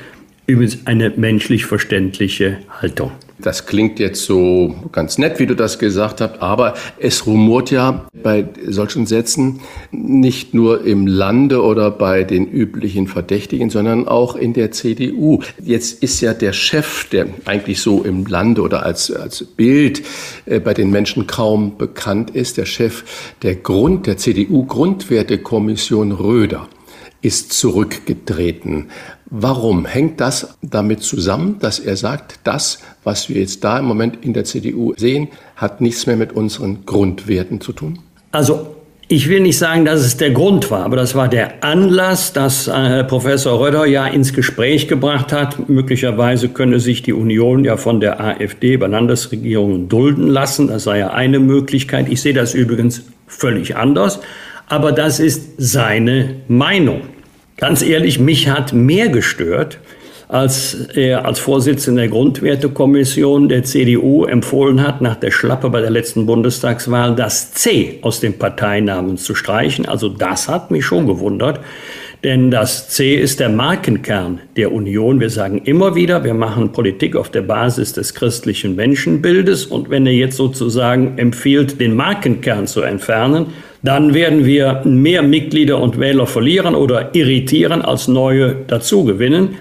übrigens 0.48 0.88
eine 0.88 1.10
menschlich 1.10 1.66
verständliche 1.66 2.60
Haltung. 2.70 3.12
Das 3.42 3.66
klingt 3.66 4.00
jetzt 4.00 4.26
so 4.26 4.76
ganz 4.92 5.18
nett, 5.18 5.40
wie 5.40 5.46
du 5.46 5.56
das 5.56 5.80
gesagt 5.80 6.20
hast, 6.20 6.42
aber 6.42 6.74
es 7.00 7.26
rumort 7.26 7.72
ja 7.72 8.06
bei 8.22 8.50
solchen 8.68 9.06
Sätzen 9.06 9.62
nicht 9.92 10.54
nur 10.54 10.86
im 10.86 11.08
Lande 11.08 11.64
oder 11.64 11.90
bei 11.90 12.26
den 12.26 12.46
üblichen 12.48 13.08
Verdächtigen, 13.08 13.70
sondern 13.70 14.10
auch 14.10 14.36
in 14.36 14.52
der 14.54 14.72
CDU. 14.72 15.40
Jetzt 15.64 16.04
ist 16.04 16.20
ja 16.20 16.34
der 16.34 16.52
Chef, 16.52 17.08
der 17.10 17.28
eigentlich 17.46 17.82
so 17.82 18.04
im 18.04 18.26
Lande 18.26 18.62
oder 18.62 18.86
als, 18.86 19.10
als 19.10 19.44
Bild 19.44 20.02
äh, 20.46 20.60
bei 20.60 20.74
den 20.74 20.90
Menschen 20.90 21.26
kaum 21.26 21.78
bekannt 21.78 22.32
ist, 22.32 22.58
der 22.58 22.66
Chef 22.66 23.04
der 23.42 23.56
Grund, 23.56 24.06
der 24.06 24.18
CDU-Grundwertekommission 24.18 26.12
Röder 26.12 26.68
ist 27.22 27.52
zurückgetreten. 27.54 28.88
Warum 29.32 29.86
hängt 29.86 30.20
das 30.20 30.56
damit 30.62 31.04
zusammen, 31.04 31.58
dass 31.60 31.78
er 31.80 31.96
sagt, 31.96 32.40
das, 32.44 32.80
was 33.04 33.30
wir 33.30 33.40
jetzt 33.40 33.64
da 33.64 33.78
im 33.78 33.86
Moment 33.86 34.26
in 34.26 34.34
der 34.34 34.44
CDU 34.44 34.94
sehen, 34.98 35.28
hat 35.56 35.82
nichts 35.82 36.08
mehr 36.08 36.16
mit 36.16 36.34
unseren 36.34 36.86
Grundwerten 36.86 37.62
zu 37.62 37.74
tun? 37.74 38.00
Also 38.32 38.76
ich 39.08 39.28
will 39.28 39.40
nicht 39.40 39.58
sagen, 39.58 39.86
dass 39.86 40.02
es 40.02 40.18
der 40.18 40.30
Grund 40.30 40.70
war, 40.70 40.84
aber 40.86 40.96
das 40.96 41.16
war 41.16 41.28
der 41.28 41.64
Anlass, 41.64 42.32
dass 42.32 42.68
äh, 42.68 43.04
Professor 43.04 43.60
Röder 43.60 43.86
ja 43.86 44.06
ins 44.06 44.34
Gespräch 44.34 44.88
gebracht 44.88 45.34
hat. 45.34 45.68
Möglicherweise 45.68 46.50
könne 46.50 46.80
sich 46.80 47.02
die 47.02 47.14
Union 47.14 47.64
ja 47.64 47.76
von 47.78 48.00
der 48.00 48.22
AfD 48.22 48.78
bei 48.78 48.86
Landesregierungen 48.86 49.90
dulden 49.90 50.28
lassen. 50.28 50.68
Das 50.68 50.84
sei 50.84 51.00
ja 51.00 51.10
eine 51.10 51.40
Möglichkeit. 51.40 52.08
Ich 52.08 52.22
sehe 52.22 52.34
das 52.34 52.54
übrigens 52.54 53.04
völlig 53.26 53.76
anders. 53.76 54.20
Aber 54.68 54.92
das 54.92 55.20
ist 55.20 55.54
seine 55.58 56.36
Meinung. 56.48 57.02
Ganz 57.60 57.82
ehrlich, 57.82 58.20
mich 58.20 58.48
hat 58.48 58.72
mehr 58.72 59.10
gestört, 59.10 59.80
als 60.30 60.76
er 60.94 61.26
als 61.26 61.40
Vorsitzender 61.40 62.04
der 62.04 62.12
Grundwertekommission 62.12 63.50
der 63.50 63.64
CDU 63.64 64.24
empfohlen 64.26 64.82
hat, 64.82 65.02
nach 65.02 65.18
der 65.18 65.32
Schlappe 65.32 65.70
bei 65.70 65.82
der 65.82 65.90
letzten 65.90 66.26
Bundestagswahl 66.26 67.16
das 67.16 67.52
C 67.52 68.00
aus 68.02 68.22
dem 68.22 68.40
Parteinamen 68.40 69.18
zu 69.18 69.36
streichen. 69.36 69.88
Also 69.88 70.08
das 70.08 70.48
hat 70.48 70.72
mich 70.72 70.86
schon 70.86 71.06
gewundert. 71.06 71.60
Denn 72.24 72.52
das 72.52 72.90
C 72.90 73.16
ist 73.16 73.40
der 73.40 73.50
Markenkern 73.50 74.42
der 74.56 74.72
Union. 74.72 75.20
Wir 75.20 75.30
sagen 75.30 75.62
immer 75.64 75.96
wieder, 75.96 76.24
wir 76.24 76.34
machen 76.34 76.72
Politik 76.72 77.16
auf 77.16 77.30
der 77.30 77.42
Basis 77.42 77.94
des 77.94 78.14
christlichen 78.14 78.76
Menschenbildes. 78.76 79.66
Und 79.66 79.90
wenn 79.90 80.06
er 80.06 80.14
jetzt 80.14 80.36
sozusagen 80.36 81.18
empfiehlt, 81.18 81.80
den 81.80 81.96
Markenkern 81.96 82.68
zu 82.68 82.82
entfernen, 82.82 83.48
dann 83.82 84.14
werden 84.14 84.46
wir 84.46 84.82
mehr 84.84 85.22
Mitglieder 85.22 85.80
und 85.82 86.00
Wähler 86.00 86.28
verlieren 86.28 86.76
oder 86.76 87.16
irritieren 87.16 87.82
als 87.82 88.08
neue 88.08 88.56
dazugewinnen. 88.68 89.56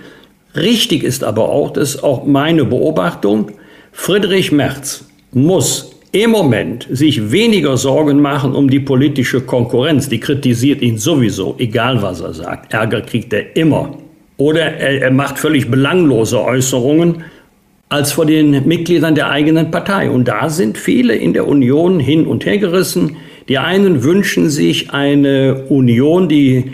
Richtig 0.55 1.05
ist 1.05 1.23
aber 1.23 1.51
auch, 1.51 1.73
das 1.73 1.97
ist 1.97 2.05
auch 2.05 2.25
meine 2.27 2.65
Beobachtung, 2.65 3.53
Friedrich 3.93 4.53
Merz 4.53 5.05
muss 5.33 5.93
im 6.13 6.31
Moment 6.31 6.87
sich 6.91 7.31
weniger 7.31 7.77
Sorgen 7.77 8.21
machen 8.21 8.55
um 8.55 8.71
die 8.71 8.81
politische 8.81 9.41
Konkurrenz. 9.43 10.09
Die 10.09 10.21
kritisiert 10.21 10.81
ihn 10.81 10.97
sowieso, 10.97 11.57
egal 11.59 12.01
was 12.01 12.21
er 12.21 12.33
sagt. 12.33 12.73
Ärger 12.73 13.03
kriegt 13.03 13.33
er 13.33 13.57
immer. 13.57 13.99
Oder 14.39 14.63
er, 14.63 15.03
er 15.03 15.11
macht 15.11 15.39
völlig 15.39 15.71
belanglose 15.71 16.43
Äußerungen 16.43 17.25
als 17.91 18.13
vor 18.13 18.25
den 18.25 18.67
Mitgliedern 18.67 19.15
der 19.15 19.31
eigenen 19.31 19.71
Partei. 19.71 20.11
Und 20.11 20.29
da 20.29 20.49
sind 20.49 20.79
viele 20.79 21.15
in 21.15 21.35
der 21.35 21.47
Union 21.47 22.01
hin 22.01 22.27
und 22.27 22.47
her 22.47 22.59
gerissen. 22.59 23.17
Die 23.49 23.59
einen 23.59 24.03
wünschen 24.05 24.51
sich 24.51 24.91
eine 24.91 25.65
Union, 25.69 26.29
die 26.29 26.73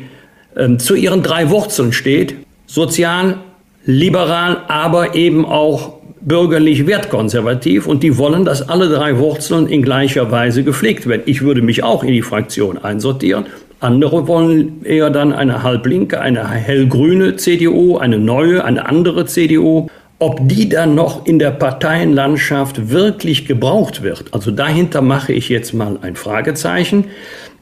äh, 0.57 0.77
zu 0.77 0.95
ihren 0.95 1.23
drei 1.23 1.51
Wurzeln 1.51 1.93
steht. 1.93 2.35
Sozial, 2.67 3.39
liberal, 3.85 4.63
aber 4.69 5.15
eben 5.15 5.45
auch 5.45 5.95
bürgerlich 6.21 6.87
wertkonservativ 6.87 7.87
und 7.87 8.03
die 8.03 8.17
wollen, 8.17 8.45
dass 8.45 8.69
alle 8.69 8.89
drei 8.89 9.19
Wurzeln 9.19 9.67
in 9.67 9.83
gleicher 9.83 10.31
Weise 10.31 10.65
gepflegt 10.65 11.07
werden. 11.07 11.23
Ich 11.27 11.43
würde 11.43 11.61
mich 11.63 11.83
auch 11.83 12.03
in 12.03 12.13
die 12.13 12.23
Fraktion 12.23 12.79
einsortieren. 12.79 13.47
Andere 13.81 14.27
wollen 14.27 14.85
eher 14.85 15.11
dann 15.11 15.33
eine 15.33 15.63
halblinke, 15.63 16.21
eine 16.21 16.49
hellgrüne 16.49 17.37
CDU, 17.37 17.99
eine 17.99 18.19
neue, 18.19 18.65
eine 18.65 18.89
andere 18.89 19.27
CDU. 19.27 19.89
Ob 20.25 20.49
die 20.49 20.71
dann 20.71 20.95
noch 20.95 21.27
in 21.27 21.39
der 21.39 21.51
Parteienlandschaft 21.51 22.89
wirklich 22.89 23.45
gebraucht 23.45 24.03
wird, 24.03 24.33
also 24.33 24.51
dahinter 24.51 25.03
mache 25.03 25.35
ich 25.35 25.51
jetzt 25.51 25.75
mal 25.75 25.99
ein 26.01 26.17
Fragezeichen. 26.17 27.09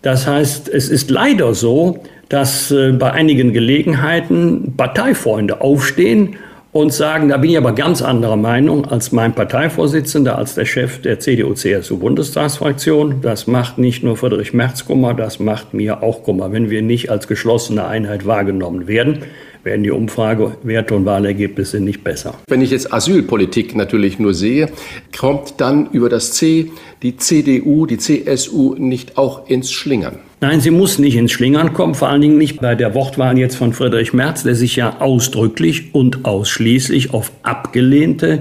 Das 0.00 0.28
heißt, 0.28 0.68
es 0.68 0.88
ist 0.88 1.10
leider 1.10 1.54
so, 1.54 2.04
dass 2.28 2.70
äh, 2.70 2.92
bei 2.92 3.10
einigen 3.10 3.52
Gelegenheiten 3.52 4.74
Parteifreunde 4.76 5.60
aufstehen 5.60 6.36
und 6.70 6.92
sagen, 6.92 7.30
da 7.30 7.36
bin 7.36 7.50
ich 7.50 7.56
aber 7.56 7.72
ganz 7.72 8.00
anderer 8.00 8.36
Meinung 8.36 8.86
als 8.86 9.10
mein 9.10 9.34
Parteivorsitzender, 9.34 10.38
als 10.38 10.54
der 10.54 10.64
Chef 10.64 11.02
der 11.02 11.18
CDU-CSU-Bundestagsfraktion. 11.18 13.22
Das 13.22 13.48
macht 13.48 13.78
nicht 13.78 14.04
nur 14.04 14.16
Friedrich 14.16 14.54
Merz 14.54 14.84
Kummer, 14.84 15.14
das 15.14 15.40
macht 15.40 15.74
mir 15.74 16.04
auch 16.04 16.22
Kummer. 16.22 16.52
Wenn 16.52 16.70
wir 16.70 16.82
nicht 16.82 17.10
als 17.10 17.26
geschlossene 17.26 17.88
Einheit 17.88 18.24
wahrgenommen 18.24 18.86
werden, 18.86 19.24
werden 19.64 19.82
die 19.82 19.90
Umfragewerte 19.90 20.94
und 20.94 21.04
Wahlergebnisse 21.04 21.80
nicht 21.80 22.02
besser. 22.02 22.34
Wenn 22.48 22.62
ich 22.62 22.70
jetzt 22.70 22.92
Asylpolitik 22.92 23.74
natürlich 23.76 24.18
nur 24.18 24.34
sehe, 24.34 24.70
kommt 25.16 25.54
dann 25.58 25.90
über 25.90 26.08
das 26.08 26.32
C 26.32 26.70
die 27.02 27.16
CDU, 27.16 27.86
die 27.86 27.98
CSU 27.98 28.74
nicht 28.78 29.18
auch 29.18 29.48
ins 29.48 29.72
Schlingern? 29.72 30.16
Nein, 30.40 30.60
sie 30.60 30.72
muss 30.72 30.98
nicht 30.98 31.14
ins 31.14 31.30
Schlingern 31.30 31.72
kommen, 31.72 31.94
vor 31.94 32.08
allen 32.08 32.20
Dingen 32.20 32.38
nicht 32.38 32.60
bei 32.60 32.74
der 32.74 32.94
Wortwahl 32.94 33.38
jetzt 33.38 33.54
von 33.54 33.72
Friedrich 33.72 34.12
Merz, 34.12 34.42
der 34.42 34.56
sich 34.56 34.74
ja 34.74 35.00
ausdrücklich 35.00 35.94
und 35.94 36.24
ausschließlich 36.24 37.14
auf 37.14 37.30
abgelehnte 37.44 38.40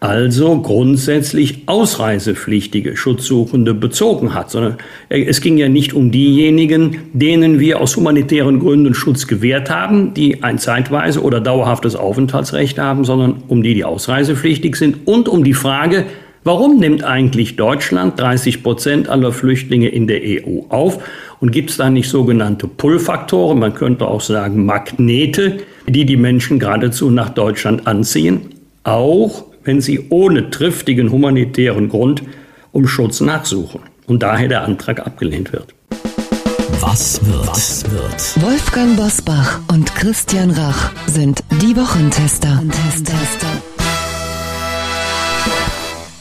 also 0.00 0.62
grundsätzlich 0.62 1.64
ausreisepflichtige 1.66 2.96
Schutzsuchende 2.96 3.74
bezogen 3.74 4.32
hat, 4.32 4.50
sondern 4.50 4.78
es 5.10 5.42
ging 5.42 5.58
ja 5.58 5.68
nicht 5.68 5.92
um 5.92 6.10
diejenigen, 6.10 6.96
denen 7.12 7.60
wir 7.60 7.80
aus 7.80 7.96
humanitären 7.96 8.60
Gründen 8.60 8.94
Schutz 8.94 9.26
gewährt 9.26 9.68
haben, 9.68 10.14
die 10.14 10.42
ein 10.42 10.58
zeitweise 10.58 11.22
oder 11.22 11.40
dauerhaftes 11.40 11.96
Aufenthaltsrecht 11.96 12.78
haben, 12.78 13.04
sondern 13.04 13.42
um 13.48 13.62
die, 13.62 13.74
die 13.74 13.84
ausreisepflichtig 13.84 14.76
sind 14.76 15.06
und 15.06 15.28
um 15.28 15.44
die 15.44 15.52
Frage, 15.52 16.06
warum 16.44 16.78
nimmt 16.78 17.04
eigentlich 17.04 17.56
Deutschland 17.56 18.18
30 18.18 18.62
Prozent 18.62 19.08
aller 19.10 19.32
Flüchtlinge 19.32 19.88
in 19.88 20.06
der 20.06 20.22
EU 20.22 20.62
auf? 20.70 20.98
Und 21.40 21.52
gibt 21.52 21.68
es 21.68 21.76
da 21.76 21.90
nicht 21.90 22.08
sogenannte 22.08 22.68
Pull-Faktoren, 22.68 23.58
man 23.58 23.74
könnte 23.74 24.08
auch 24.08 24.22
sagen 24.22 24.64
Magnete, 24.64 25.58
die 25.86 26.06
die 26.06 26.16
Menschen 26.16 26.58
geradezu 26.58 27.10
nach 27.10 27.28
Deutschland 27.28 27.86
anziehen, 27.86 28.40
auch 28.82 29.49
wenn 29.64 29.80
sie 29.80 30.06
ohne 30.10 30.50
triftigen 30.50 31.10
humanitären 31.10 31.88
Grund 31.88 32.22
um 32.72 32.86
Schutz 32.86 33.20
nachsuchen 33.20 33.80
und 34.06 34.22
daher 34.22 34.48
der 34.48 34.62
Antrag 34.62 35.00
abgelehnt 35.06 35.52
wird. 35.52 35.74
Was 36.80 37.24
wird? 37.26 37.46
Was 37.46 37.84
wird? 37.90 38.42
Wolfgang 38.42 38.96
Bosbach 38.96 39.60
und 39.70 39.94
Christian 39.94 40.50
Rach 40.50 40.92
sind 41.06 41.44
die 41.60 41.76
Wochentester. 41.76 42.62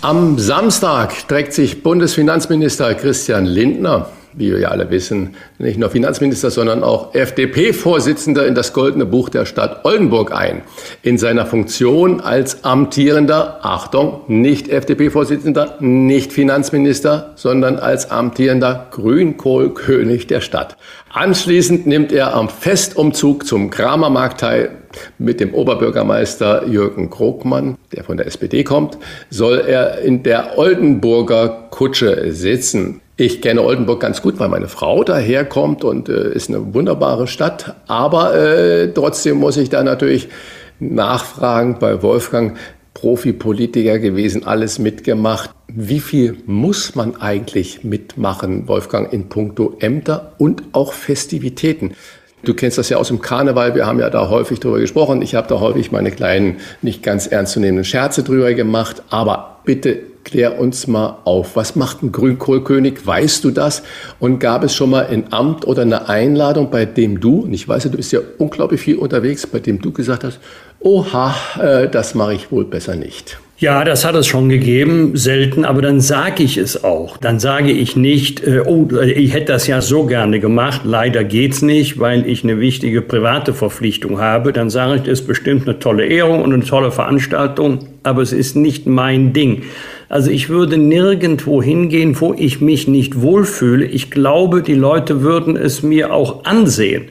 Am 0.02 0.38
Samstag 0.40 1.28
trägt 1.28 1.54
sich 1.54 1.84
Bundesfinanzminister 1.84 2.94
Christian 2.96 3.46
Lindner 3.46 4.10
wie 4.40 4.52
wir 4.52 4.60
ja 4.60 4.70
alle 4.70 4.90
wissen, 4.90 5.36
nicht 5.58 5.78
nur 5.78 5.90
Finanzminister, 5.90 6.50
sondern 6.50 6.82
auch 6.82 7.14
FDP-Vorsitzender 7.14 8.48
in 8.48 8.56
das 8.56 8.74
Goldene 8.74 9.06
Buch 9.06 9.30
der 9.30 9.46
Stadt 9.46 9.84
Oldenburg 9.84 10.34
ein. 10.34 10.62
In 11.04 11.18
seiner 11.18 11.46
Funktion 11.46 12.22
als 12.22 12.64
amtierender, 12.64 13.60
Achtung, 13.62 14.22
nicht 14.28 14.70
FDP-Vorsitzender, 14.70 15.76
nicht 15.82 16.32
Finanzminister, 16.32 17.34
sondern 17.36 17.78
als 17.78 18.10
amtierender 18.10 18.88
Grünkohlkönig 18.92 20.28
der 20.28 20.40
Stadt. 20.40 20.78
Anschließend 21.12 21.86
nimmt 21.86 22.12
er 22.12 22.34
am 22.34 22.50
Festumzug 22.50 23.46
zum 23.46 23.70
Kramermarkt 23.70 24.40
teil. 24.40 24.72
Mit 25.18 25.40
dem 25.40 25.54
Oberbürgermeister 25.54 26.66
Jürgen 26.66 27.10
Krogmann, 27.10 27.78
der 27.94 28.04
von 28.04 28.18
der 28.18 28.26
SPD 28.26 28.64
kommt, 28.64 28.98
soll 29.30 29.60
er 29.60 30.00
in 30.00 30.24
der 30.24 30.58
Oldenburger 30.58 31.68
Kutsche 31.70 32.32
sitzen. 32.32 33.02
Ich 33.22 33.42
kenne 33.42 33.64
Oldenburg 33.64 34.00
ganz 34.00 34.22
gut, 34.22 34.40
weil 34.40 34.48
meine 34.48 34.70
Frau 34.70 35.04
daherkommt 35.04 35.84
und 35.84 36.08
äh, 36.08 36.32
ist 36.32 36.48
eine 36.48 36.74
wunderbare 36.74 37.28
Stadt. 37.28 37.76
Aber 37.86 38.34
äh, 38.34 38.94
trotzdem 38.94 39.40
muss 39.40 39.58
ich 39.58 39.68
da 39.70 39.84
natürlich 39.84 40.30
nachfragen 40.80 41.80
bei 41.80 42.02
Wolfgang, 42.02 42.58
Profipolitiker 42.94 44.00
gewesen, 44.00 44.46
alles 44.46 44.80
mitgemacht. 44.80 45.50
Wie 45.68 46.00
viel 46.00 46.38
muss 46.46 46.96
man 46.96 47.18
eigentlich 47.18 47.84
mitmachen, 47.84 48.70
Wolfgang, 48.70 49.12
in 49.12 49.28
puncto 49.28 49.76
Ämter 49.82 50.32
und 50.38 50.64
auch 50.72 50.94
Festivitäten? 50.94 51.96
Du 52.44 52.54
kennst 52.54 52.78
das 52.78 52.90
ja 52.90 52.98
aus 52.98 53.10
dem 53.10 53.22
Karneval, 53.22 53.76
wir 53.76 53.86
haben 53.86 54.00
ja 54.00 54.10
da 54.10 54.30
häufig 54.30 54.60
drüber 54.60 54.80
gesprochen. 54.80 55.22
Ich 55.22 55.36
habe 55.36 55.48
da 55.48 55.60
häufig 55.60 55.92
meine 55.92 56.12
kleinen, 56.12 56.58
nicht 56.82 57.04
ganz 57.04 57.28
ernstzunehmenden 57.28 57.84
Scherze 57.84 58.24
drüber 58.24 58.54
gemacht. 58.54 59.04
Aber 59.10 59.60
bitte 59.66 60.00
Klär 60.30 60.60
uns 60.60 60.86
mal 60.86 61.18
auf. 61.24 61.56
Was 61.56 61.76
macht 61.76 62.04
ein 62.04 62.12
Grünkohlkönig? 62.12 63.06
Weißt 63.06 63.44
du 63.44 63.52
das? 63.52 63.82
Und 64.20 64.40
gab 64.40 64.64
es 64.64 64.76
schon 64.76 64.92
mal 64.92 65.08
ein 65.08 65.32
Amt 65.32 65.66
oder 65.66 65.82
eine 65.82 66.08
Einladung, 66.08 66.70
bei 66.70 66.86
dem 66.86 67.20
du, 67.20 67.40
und 67.42 67.54
ich 67.54 67.68
weiß 67.68 67.86
ja, 67.86 67.90
du 67.90 67.98
bist 67.98 68.12
ja 68.12 68.20
unglaublich 68.38 68.82
viel 68.82 68.98
unterwegs, 68.98 69.48
bei 69.48 69.60
dem 69.60 69.82
du 69.82 69.92
gesagt 69.92 70.24
hast, 70.24 70.40
oha, 70.82 71.34
äh, 71.60 71.90
das 71.90 72.16
mache 72.16 72.36
ich 72.36 72.52
wohl 72.52 72.66
besser 72.66 72.96
nicht. 72.96 73.40
Ja, 73.62 73.84
das 73.84 74.06
hat 74.06 74.16
es 74.16 74.26
schon 74.26 74.48
gegeben, 74.48 75.18
selten, 75.18 75.66
aber 75.66 75.82
dann 75.82 76.00
sage 76.00 76.44
ich 76.44 76.56
es 76.56 76.82
auch. 76.86 77.18
Dann 77.18 77.40
sage 77.40 77.74
ich 77.74 77.98
nicht, 77.98 78.42
äh, 78.48 78.62
oh, 78.66 78.88
ich 79.02 79.34
hätte 79.34 79.52
das 79.52 79.68
ja 79.68 79.82
so 79.82 80.06
gerne 80.06 80.40
gemacht, 80.40 80.84
leider 80.86 81.26
geht's 81.26 81.62
nicht, 81.62 82.00
weil 82.00 82.26
ich 82.26 82.46
eine 82.46 82.62
wichtige 82.62 83.02
private 83.02 83.54
Verpflichtung 83.54 84.22
habe. 84.22 84.54
Dann 84.54 84.70
sage 84.70 84.96
ich, 84.96 85.02
es 85.02 85.20
ist 85.20 85.28
bestimmt 85.28 85.68
eine 85.68 85.78
tolle 85.78 86.06
Ehrung 86.06 86.42
und 86.42 86.54
eine 86.54 86.64
tolle 86.64 86.90
Veranstaltung, 86.90 87.80
aber 88.04 88.22
es 88.22 88.32
ist 88.32 88.56
nicht 88.56 88.86
mein 88.88 89.34
Ding. 89.34 89.64
Also 90.08 90.32
ich 90.32 90.48
würde 90.48 90.78
nirgendwo 90.78 91.62
hingehen, 91.62 92.16
wo 92.18 92.34
ich 92.34 92.62
mich 92.62 92.88
nicht 92.88 93.22
wohlfühle. 93.22 93.84
Ich 93.84 94.10
glaube, 94.10 94.64
die 94.64 94.74
Leute 94.74 95.22
würden 95.22 95.58
es 95.58 95.84
mir 95.84 96.14
auch 96.14 96.46
ansehen 96.46 97.10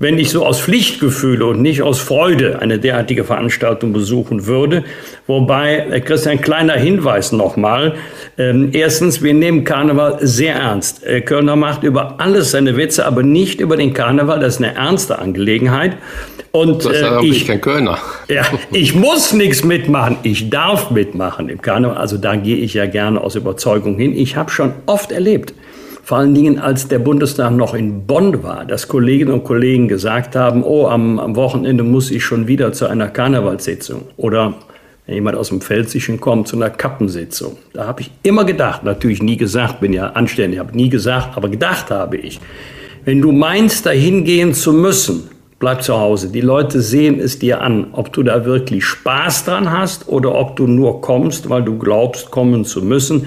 wenn 0.00 0.18
ich 0.18 0.30
so 0.30 0.44
aus 0.44 0.60
Pflichtgefühle 0.60 1.46
und 1.46 1.60
nicht 1.60 1.82
aus 1.82 2.00
Freude 2.00 2.58
eine 2.60 2.78
derartige 2.78 3.22
Veranstaltung 3.22 3.92
besuchen 3.92 4.46
würde. 4.46 4.82
Wobei, 5.26 5.86
äh, 5.90 6.00
Christian, 6.00 6.40
kleiner 6.40 6.72
Hinweis 6.72 7.32
nochmal. 7.32 7.94
Ähm, 8.38 8.70
erstens, 8.72 9.22
wir 9.22 9.34
nehmen 9.34 9.62
Karneval 9.62 10.16
sehr 10.22 10.54
ernst. 10.54 11.04
Äh, 11.04 11.20
Körner 11.20 11.54
macht 11.54 11.84
über 11.84 12.18
alles 12.18 12.50
seine 12.50 12.78
Witze, 12.78 13.04
aber 13.06 13.22
nicht 13.22 13.60
über 13.60 13.76
den 13.76 13.92
Karneval. 13.92 14.40
Das 14.40 14.54
ist 14.54 14.64
eine 14.64 14.74
ernste 14.74 15.18
Angelegenheit. 15.18 15.98
Und 16.50 16.84
das 16.84 16.92
äh, 16.92 17.26
ich, 17.26 17.46
kein 17.46 17.60
Kölner. 17.60 17.98
Ja, 18.28 18.44
ich 18.72 18.94
muss 18.94 19.34
nichts 19.34 19.62
mitmachen. 19.62 20.16
Ich 20.22 20.48
darf 20.48 20.90
mitmachen 20.90 21.50
im 21.50 21.60
Karneval. 21.60 21.98
Also 21.98 22.16
da 22.16 22.36
gehe 22.36 22.56
ich 22.56 22.72
ja 22.72 22.86
gerne 22.86 23.20
aus 23.20 23.34
Überzeugung 23.36 23.98
hin. 23.98 24.16
Ich 24.16 24.36
habe 24.36 24.50
schon 24.50 24.72
oft 24.86 25.12
erlebt, 25.12 25.52
vor 26.02 26.18
allen 26.18 26.34
Dingen 26.34 26.58
als 26.58 26.88
der 26.88 26.98
Bundestag 26.98 27.52
noch 27.52 27.74
in 27.74 28.06
Bonn 28.06 28.42
war, 28.42 28.64
dass 28.64 28.88
Kolleginnen 28.88 29.32
und 29.32 29.44
Kollegen 29.44 29.88
gesagt 29.88 30.34
haben, 30.36 30.62
oh, 30.64 30.86
am, 30.86 31.18
am 31.18 31.36
Wochenende 31.36 31.84
muss 31.84 32.10
ich 32.10 32.24
schon 32.24 32.48
wieder 32.48 32.72
zu 32.72 32.86
einer 32.86 33.08
Karnevalssitzung 33.08 34.02
oder 34.16 34.54
wenn 35.06 35.14
jemand 35.14 35.36
aus 35.36 35.48
dem 35.48 35.60
Pfälzischen 35.60 36.20
kommt, 36.20 36.48
zu 36.48 36.56
einer 36.56 36.70
Kappensitzung. 36.70 37.56
Da 37.72 37.86
habe 37.86 38.02
ich 38.02 38.10
immer 38.22 38.44
gedacht, 38.44 38.84
natürlich 38.84 39.22
nie 39.22 39.36
gesagt, 39.36 39.80
bin 39.80 39.92
ja 39.92 40.10
anständig, 40.10 40.60
habe 40.60 40.76
nie 40.76 40.88
gesagt, 40.88 41.36
aber 41.36 41.48
gedacht 41.48 41.90
habe 41.90 42.16
ich, 42.16 42.40
wenn 43.04 43.20
du 43.20 43.32
meinst, 43.32 43.86
dahin 43.86 44.24
gehen 44.24 44.54
zu 44.54 44.72
müssen, 44.72 45.28
bleib 45.58 45.82
zu 45.82 45.98
Hause. 45.98 46.30
Die 46.30 46.40
Leute 46.40 46.80
sehen 46.80 47.18
es 47.18 47.38
dir 47.38 47.60
an, 47.60 47.88
ob 47.92 48.12
du 48.12 48.22
da 48.22 48.44
wirklich 48.44 48.84
Spaß 48.84 49.46
dran 49.46 49.70
hast 49.70 50.08
oder 50.08 50.34
ob 50.34 50.56
du 50.56 50.66
nur 50.66 51.00
kommst, 51.00 51.48
weil 51.48 51.62
du 51.62 51.78
glaubst, 51.78 52.30
kommen 52.30 52.64
zu 52.64 52.82
müssen. 52.82 53.26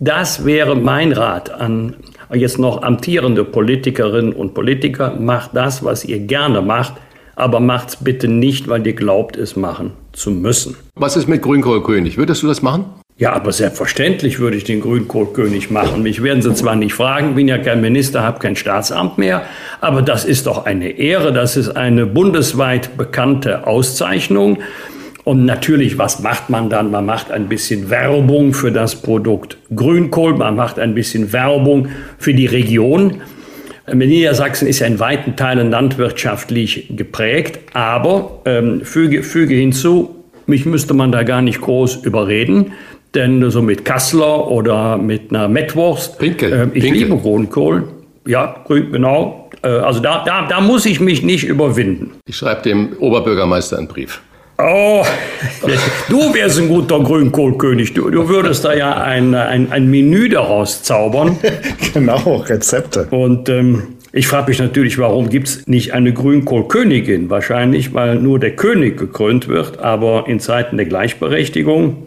Das 0.00 0.44
wäre 0.44 0.74
mein 0.76 1.12
Rat 1.12 1.50
an 1.50 1.94
jetzt 2.34 2.58
noch 2.58 2.82
amtierende 2.82 3.44
Politikerinnen 3.44 4.32
und 4.32 4.54
Politiker, 4.54 5.16
macht 5.18 5.50
das, 5.54 5.84
was 5.84 6.04
ihr 6.04 6.18
gerne 6.18 6.62
macht, 6.62 6.94
aber 7.36 7.60
macht's 7.60 7.96
bitte 7.96 8.28
nicht, 8.28 8.68
weil 8.68 8.86
ihr 8.86 8.94
glaubt, 8.94 9.36
es 9.36 9.56
machen 9.56 9.92
zu 10.12 10.30
müssen. 10.30 10.76
Was 10.94 11.16
ist 11.16 11.28
mit 11.28 11.42
Grünkohlkönig? 11.42 12.18
Würdest 12.18 12.42
du 12.42 12.46
das 12.46 12.62
machen? 12.62 12.84
Ja, 13.18 13.34
aber 13.34 13.52
selbstverständlich 13.52 14.38
würde 14.38 14.56
ich 14.56 14.64
den 14.64 14.80
Grünkohlkönig 14.80 15.70
machen. 15.70 16.02
Mich 16.02 16.22
werden 16.22 16.42
Sie 16.42 16.54
zwar 16.54 16.76
nicht 16.76 16.94
fragen, 16.94 17.34
bin 17.34 17.46
ja 17.46 17.58
kein 17.58 17.80
Minister, 17.80 18.22
habe 18.22 18.38
kein 18.38 18.56
Staatsamt 18.56 19.18
mehr, 19.18 19.44
aber 19.80 20.02
das 20.02 20.24
ist 20.24 20.46
doch 20.46 20.64
eine 20.64 20.90
Ehre, 20.90 21.32
das 21.32 21.56
ist 21.56 21.68
eine 21.76 22.06
bundesweit 22.06 22.96
bekannte 22.96 23.66
Auszeichnung. 23.66 24.58
Und 25.24 25.44
natürlich, 25.44 25.98
was 25.98 26.20
macht 26.20 26.50
man 26.50 26.68
dann? 26.68 26.90
Man 26.90 27.06
macht 27.06 27.30
ein 27.30 27.48
bisschen 27.48 27.90
Werbung 27.90 28.54
für 28.54 28.72
das 28.72 28.96
Produkt 28.96 29.56
Grünkohl, 29.74 30.34
man 30.34 30.56
macht 30.56 30.78
ein 30.78 30.94
bisschen 30.94 31.32
Werbung 31.32 31.88
für 32.18 32.34
die 32.34 32.46
Region. 32.46 33.20
Niedersachsen 33.92 34.66
ist 34.68 34.80
ja 34.80 34.86
in 34.86 34.98
weiten 34.98 35.36
Teilen 35.36 35.70
landwirtschaftlich 35.70 36.88
geprägt, 36.96 37.60
aber 37.72 38.40
ähm, 38.44 38.82
füge, 38.84 39.22
füge 39.22 39.54
hinzu, 39.54 40.24
mich 40.46 40.66
müsste 40.66 40.94
man 40.94 41.12
da 41.12 41.22
gar 41.24 41.42
nicht 41.42 41.60
groß 41.60 41.96
überreden, 41.96 42.72
denn 43.14 43.50
so 43.50 43.60
mit 43.60 43.84
Kassler 43.84 44.48
oder 44.48 44.98
mit 44.98 45.30
einer 45.30 45.48
Mettwurst, 45.48 46.18
Pinkel, 46.18 46.52
äh, 46.52 46.64
ich 46.74 46.84
Pinkel. 46.84 47.02
liebe 47.02 47.16
Grünkohl, 47.16 47.88
ja, 48.26 48.56
grün, 48.64 48.92
genau. 48.92 49.50
Äh, 49.62 49.68
also 49.68 50.00
da, 50.00 50.22
da, 50.24 50.46
da 50.48 50.60
muss 50.60 50.86
ich 50.86 51.00
mich 51.00 51.22
nicht 51.22 51.44
überwinden. 51.44 52.12
Ich 52.26 52.36
schreibe 52.36 52.62
dem 52.62 52.96
Oberbürgermeister 52.98 53.78
einen 53.78 53.88
Brief. 53.88 54.22
Oh, 54.64 55.04
du 56.08 56.34
wärst 56.34 56.60
ein 56.60 56.68
guter 56.68 57.00
Grünkohlkönig. 57.00 57.94
Du, 57.94 58.10
du 58.10 58.28
würdest 58.28 58.64
da 58.64 58.74
ja 58.74 58.94
ein, 58.94 59.34
ein, 59.34 59.72
ein 59.72 59.90
Menü 59.90 60.28
daraus 60.28 60.82
zaubern. 60.82 61.36
genau, 61.94 62.44
Rezepte. 62.46 63.08
Und 63.10 63.48
ähm, 63.48 63.96
ich 64.12 64.28
frage 64.28 64.50
mich 64.50 64.60
natürlich, 64.60 64.98
warum 64.98 65.30
gibt 65.30 65.48
es 65.48 65.66
nicht 65.66 65.94
eine 65.94 66.12
Grünkohlkönigin? 66.12 67.28
Wahrscheinlich, 67.28 67.92
weil 67.94 68.16
nur 68.16 68.38
der 68.38 68.54
König 68.54 68.98
gekrönt 68.98 69.48
wird, 69.48 69.80
aber 69.80 70.26
in 70.28 70.38
Zeiten 70.38 70.76
der 70.76 70.86
Gleichberechtigung 70.86 72.06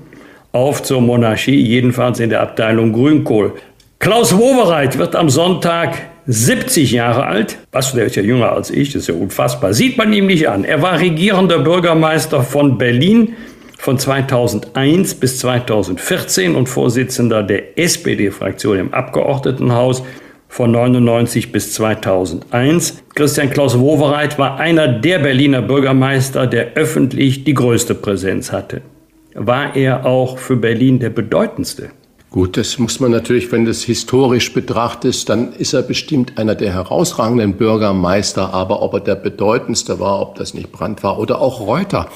auf 0.51 0.81
zur 0.81 1.01
Monarchie, 1.01 1.59
jedenfalls 1.59 2.19
in 2.21 2.29
der 2.29 2.41
Abteilung 2.41 2.93
Grünkohl. 2.93 3.53
Klaus 3.99 4.37
Wowereit 4.37 4.97
wird 4.97 5.15
am 5.15 5.29
Sonntag 5.29 5.97
70 6.27 6.91
Jahre 6.91 7.25
alt. 7.25 7.57
Was, 7.71 7.93
der 7.93 8.05
ist 8.05 8.15
ja 8.15 8.23
jünger 8.23 8.51
als 8.51 8.71
ich, 8.71 8.93
das 8.93 9.03
ist 9.03 9.07
ja 9.07 9.15
unfassbar. 9.15 9.73
Sieht 9.73 9.97
man 9.97 10.11
ihm 10.13 10.27
nicht 10.27 10.49
an. 10.49 10.63
Er 10.63 10.81
war 10.81 10.99
regierender 10.99 11.59
Bürgermeister 11.59 12.41
von 12.41 12.77
Berlin 12.77 13.33
von 13.77 13.99
2001 13.99 15.15
bis 15.15 15.39
2014 15.39 16.55
und 16.55 16.67
Vorsitzender 16.67 17.43
der 17.43 17.77
SPD-Fraktion 17.77 18.79
im 18.79 18.93
Abgeordnetenhaus 18.93 20.03
von 20.47 20.71
99 20.71 21.51
bis 21.51 21.73
2001. 21.73 23.03
Christian 23.13 23.49
Klaus 23.49 23.77
Wowereit 23.77 24.39
war 24.39 24.57
einer 24.57 24.88
der 24.88 25.19
Berliner 25.19 25.61
Bürgermeister, 25.61 26.47
der 26.47 26.73
öffentlich 26.73 27.43
die 27.43 27.53
größte 27.53 27.93
Präsenz 27.93 28.51
hatte. 28.51 28.81
war 29.35 29.75
er 29.75 30.05
auch 30.05 30.38
für 30.38 30.55
Berlin 30.55 30.99
der 30.99 31.09
bedeutendste. 31.09 31.89
Gut, 32.36 32.58
das 32.58 32.78
muss 32.80 33.00
man 33.00 33.12
natürlich, 33.12 33.50
wenn 33.54 33.63
das 33.63 33.84
historisch 33.84 34.52
betrachtet, 34.52 35.30
dann 35.30 35.54
ist 35.54 35.71
er 35.71 35.82
bestimmt 35.82 36.38
einer 36.38 36.54
der 36.54 36.74
herausragenden 36.74 37.54
Bürgermeister. 37.54 38.54
Aber 38.54 38.82
ob 38.82 38.93
er 38.95 39.00
der 39.00 39.15
bedeutendste 39.15 40.02
war, 40.02 40.21
ob 40.21 40.36
das 40.36 40.54
nicht 40.54 40.69
Brandt 40.69 41.02
war 41.02 41.17
oder 41.17 41.39
auch 41.39 41.62
Reuter, 41.62 42.10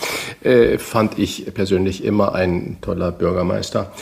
äh, 0.44 0.78
fand 0.78 1.18
ich 1.18 1.54
persönlich 1.54 2.04
immer 2.04 2.36
ein 2.36 2.80
toller 2.82 3.14
Bürgermeister. 3.14 3.94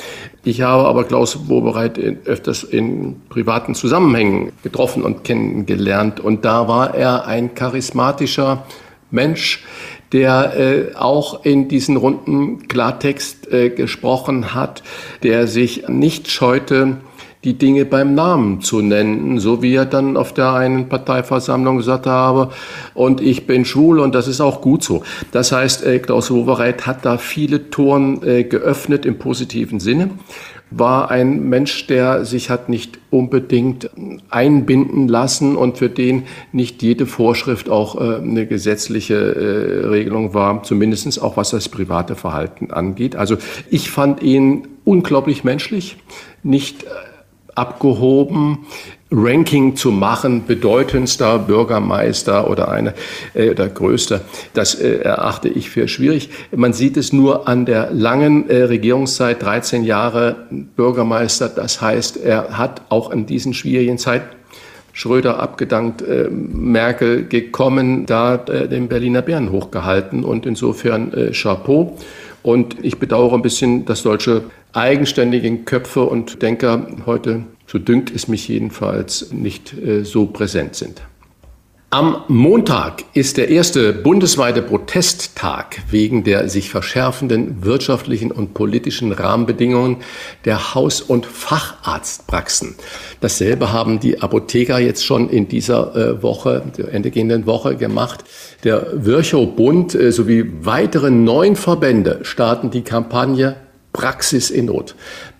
Ich 0.44 0.64
habe 0.64 0.88
aber 0.88 1.04
Klaus 1.04 1.50
Wobereit 1.50 2.00
öfters 2.00 2.64
in 2.64 3.22
privaten 3.30 3.76
Zusammenhängen 3.76 4.54
getroffen 4.64 5.04
und 5.04 5.24
kennengelernt. 5.24 6.20
Und 6.20 6.46
da 6.46 6.68
war 6.68 6.96
er 6.96 7.28
ein 7.28 7.54
charismatischer 7.54 8.66
Mensch, 9.12 9.64
der 10.14 10.58
äh, 10.58 10.96
auch 10.96 11.44
in 11.44 11.68
diesen 11.68 11.98
Runden 11.98 12.68
Klartext 12.68 13.52
äh, 13.52 13.70
gesprochen 13.70 14.54
hat, 14.54 14.84
der 15.24 15.48
sich 15.48 15.88
nicht 15.88 16.30
scheute, 16.30 16.98
die 17.44 17.54
Dinge 17.54 17.86
beim 17.86 18.16
Namen 18.16 18.62
zu 18.62 18.82
nennen, 18.82 19.40
so 19.40 19.62
wie 19.62 19.76
er 19.76 19.86
dann 19.86 20.18
auf 20.18 20.34
der 20.34 20.54
einen 20.54 20.90
Parteiversammlung 20.90 21.78
gesagt 21.78 22.08
habe, 22.08 22.50
und 22.94 23.22
ich 23.22 23.46
bin 23.48 23.64
schwul 23.64 24.00
und 24.00 24.16
das 24.16 24.28
ist 24.28 24.42
auch 24.42 24.60
gut 24.60 24.84
so. 24.84 25.04
Das 25.32 25.52
heißt, 25.52 25.86
äh, 25.86 26.00
Klaus 26.00 26.32
Wowereit 26.32 26.88
hat 26.88 27.06
da 27.06 27.18
viele 27.18 27.70
Toren 27.70 28.22
äh, 28.24 28.44
geöffnet 28.44 29.06
im 29.06 29.18
positiven 29.20 29.80
Sinne 29.80 30.10
war 30.70 31.10
ein 31.10 31.48
Mensch, 31.50 31.88
der 31.88 32.26
sich 32.26 32.50
hat 32.50 32.70
nicht 32.70 33.00
unbedingt 33.10 33.90
einbinden 34.30 35.08
lassen 35.08 35.56
und 35.56 35.78
für 35.78 35.90
den 35.90 36.24
nicht 36.52 36.84
jede 36.84 37.06
Vorschrift 37.06 37.70
auch 37.70 38.00
äh, 38.00 38.18
eine 38.18 38.46
gesetzliche 38.46 39.16
äh, 39.16 39.88
Regelung 39.88 40.34
war, 40.34 40.64
zumindest 40.64 41.22
auch 41.22 41.38
was 41.38 41.52
das 41.52 41.70
private 41.70 42.16
Verhalten 42.16 42.72
angeht. 42.72 43.16
Also 43.16 43.38
ich 43.70 43.90
fand 43.90 44.22
ihn 44.22 44.68
unglaublich 44.84 45.44
menschlich, 45.44 45.98
nicht 46.44 46.84
äh, 46.84 46.88
abgehoben, 47.56 48.66
Ranking 49.10 49.76
zu 49.76 49.92
machen, 49.92 50.46
bedeutendster 50.46 51.40
Bürgermeister 51.40 52.50
oder 52.50 52.70
einer 52.70 52.94
äh, 53.34 53.50
oder 53.50 53.70
größter, 53.70 54.22
das 54.54 54.76
äh, 54.76 54.98
erachte 54.98 55.48
ich 55.48 55.70
für 55.70 55.88
schwierig. 55.88 56.30
Man 56.54 56.74
sieht 56.74 56.98
es 56.98 57.14
nur 57.14 57.48
an 57.48 57.66
der 57.66 57.92
langen 57.92 58.50
äh, 58.50 58.64
Regierungszeit, 58.64 59.42
13 59.42 59.86
Jahre 59.86 60.48
Bürgermeister. 60.50 61.48
Das 61.48 61.82
heißt, 61.82 62.18
er 62.18 62.58
hat 62.58 62.82
auch 62.90 63.12
in 63.12 63.26
diesen 63.26 63.54
schwierigen 63.54 63.98
Zeiten 63.98 64.36
Schröder 64.98 65.40
abgedankt, 65.40 66.02
äh, 66.02 66.28
Merkel 66.30 67.28
gekommen, 67.28 68.08
da 68.08 68.36
äh, 68.36 68.68
den 68.68 68.88
Berliner 68.88 69.22
Bären 69.22 69.52
hochgehalten 69.52 70.24
und 70.24 70.48
insofern 70.48 71.14
äh, 71.14 71.32
Chapeau. 71.34 71.96
Und 72.42 72.84
ich 72.84 72.98
bedauere 72.98 73.36
ein 73.36 73.44
bisschen, 73.44 73.86
dass 73.86 74.02
solche 74.02 74.46
eigenständigen 74.74 75.66
Köpfe 75.66 76.02
und 76.04 76.42
Denker 76.42 76.88
heute 77.06 77.44
so 77.68 77.78
dünkt 77.78 78.10
es 78.16 78.28
mich 78.28 78.48
jedenfalls, 78.48 79.32
nicht 79.32 79.74
äh, 79.74 80.04
so 80.04 80.26
präsent 80.26 80.76
sind. 80.76 81.02
Am 81.90 82.24
Montag 82.28 83.06
ist 83.14 83.38
der 83.38 83.48
erste 83.48 83.94
bundesweite 83.94 84.62
Protesttag 84.62 85.78
wegen 85.90 86.26
der 86.26 86.50
sich 86.50 86.70
verschärfenden 86.70 87.64
wirtschaftlichen 87.64 88.30
und 88.30 88.54
politischen 88.54 89.14
Rahmenbedingungen 89.14 89.96
der 90.44 90.76
Haus- 90.76 91.00
und 91.00 91.26
Facharztpraxen. 91.26 92.76
Dasselbe 93.22 93.72
haben 93.72 94.02
die 94.02 94.22
Apotheker 94.22 94.80
jetzt 94.80 95.06
schon 95.06 95.30
in 95.30 95.48
dieser 95.48 95.96
äh, 95.96 96.22
Woche, 96.22 96.62
der 96.78 96.94
endegehenden 96.94 97.46
Woche 97.46 97.78
gemacht. 97.78 98.26
Der 98.66 98.88
Virchow-Bund 98.94 99.96
äh, 99.96 100.12
sowie 100.12 100.46
weitere 100.64 101.10
neun 101.10 101.56
Verbände 101.56 102.20
starten 102.24 102.70
die 102.70 102.82
Kampagne 102.82 103.56
Praxis 103.94 104.50
in 104.50 104.66
Not. 104.66 104.94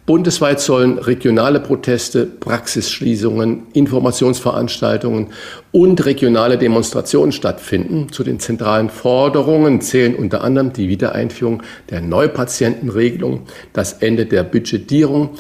Bundesweit 0.08 0.62
sollen 0.62 1.00
regionale 1.00 1.60
Proteste, 1.60 2.26
Praxisschließungen, 2.26 3.68
Informationsveranstaltungen 3.74 5.28
und 5.74 6.06
regionale 6.06 6.58
Demonstrationen 6.58 7.34
stattfinden. 7.34 8.10
Zu 8.10 8.24
den 8.24 8.40
zentralen 8.40 8.90
Forderungen 8.90 9.82
zählen 9.82 10.16
unter 10.16 10.46
anderem 10.46 10.72
die 10.72 10.88
Wiedereinführung 10.88 11.62
der 11.90 12.00
Neupatientenregelung, 12.00 13.48
das 13.74 13.94
Ende 14.02 14.26
der 14.26 14.44
Budgetierung, 14.44 15.32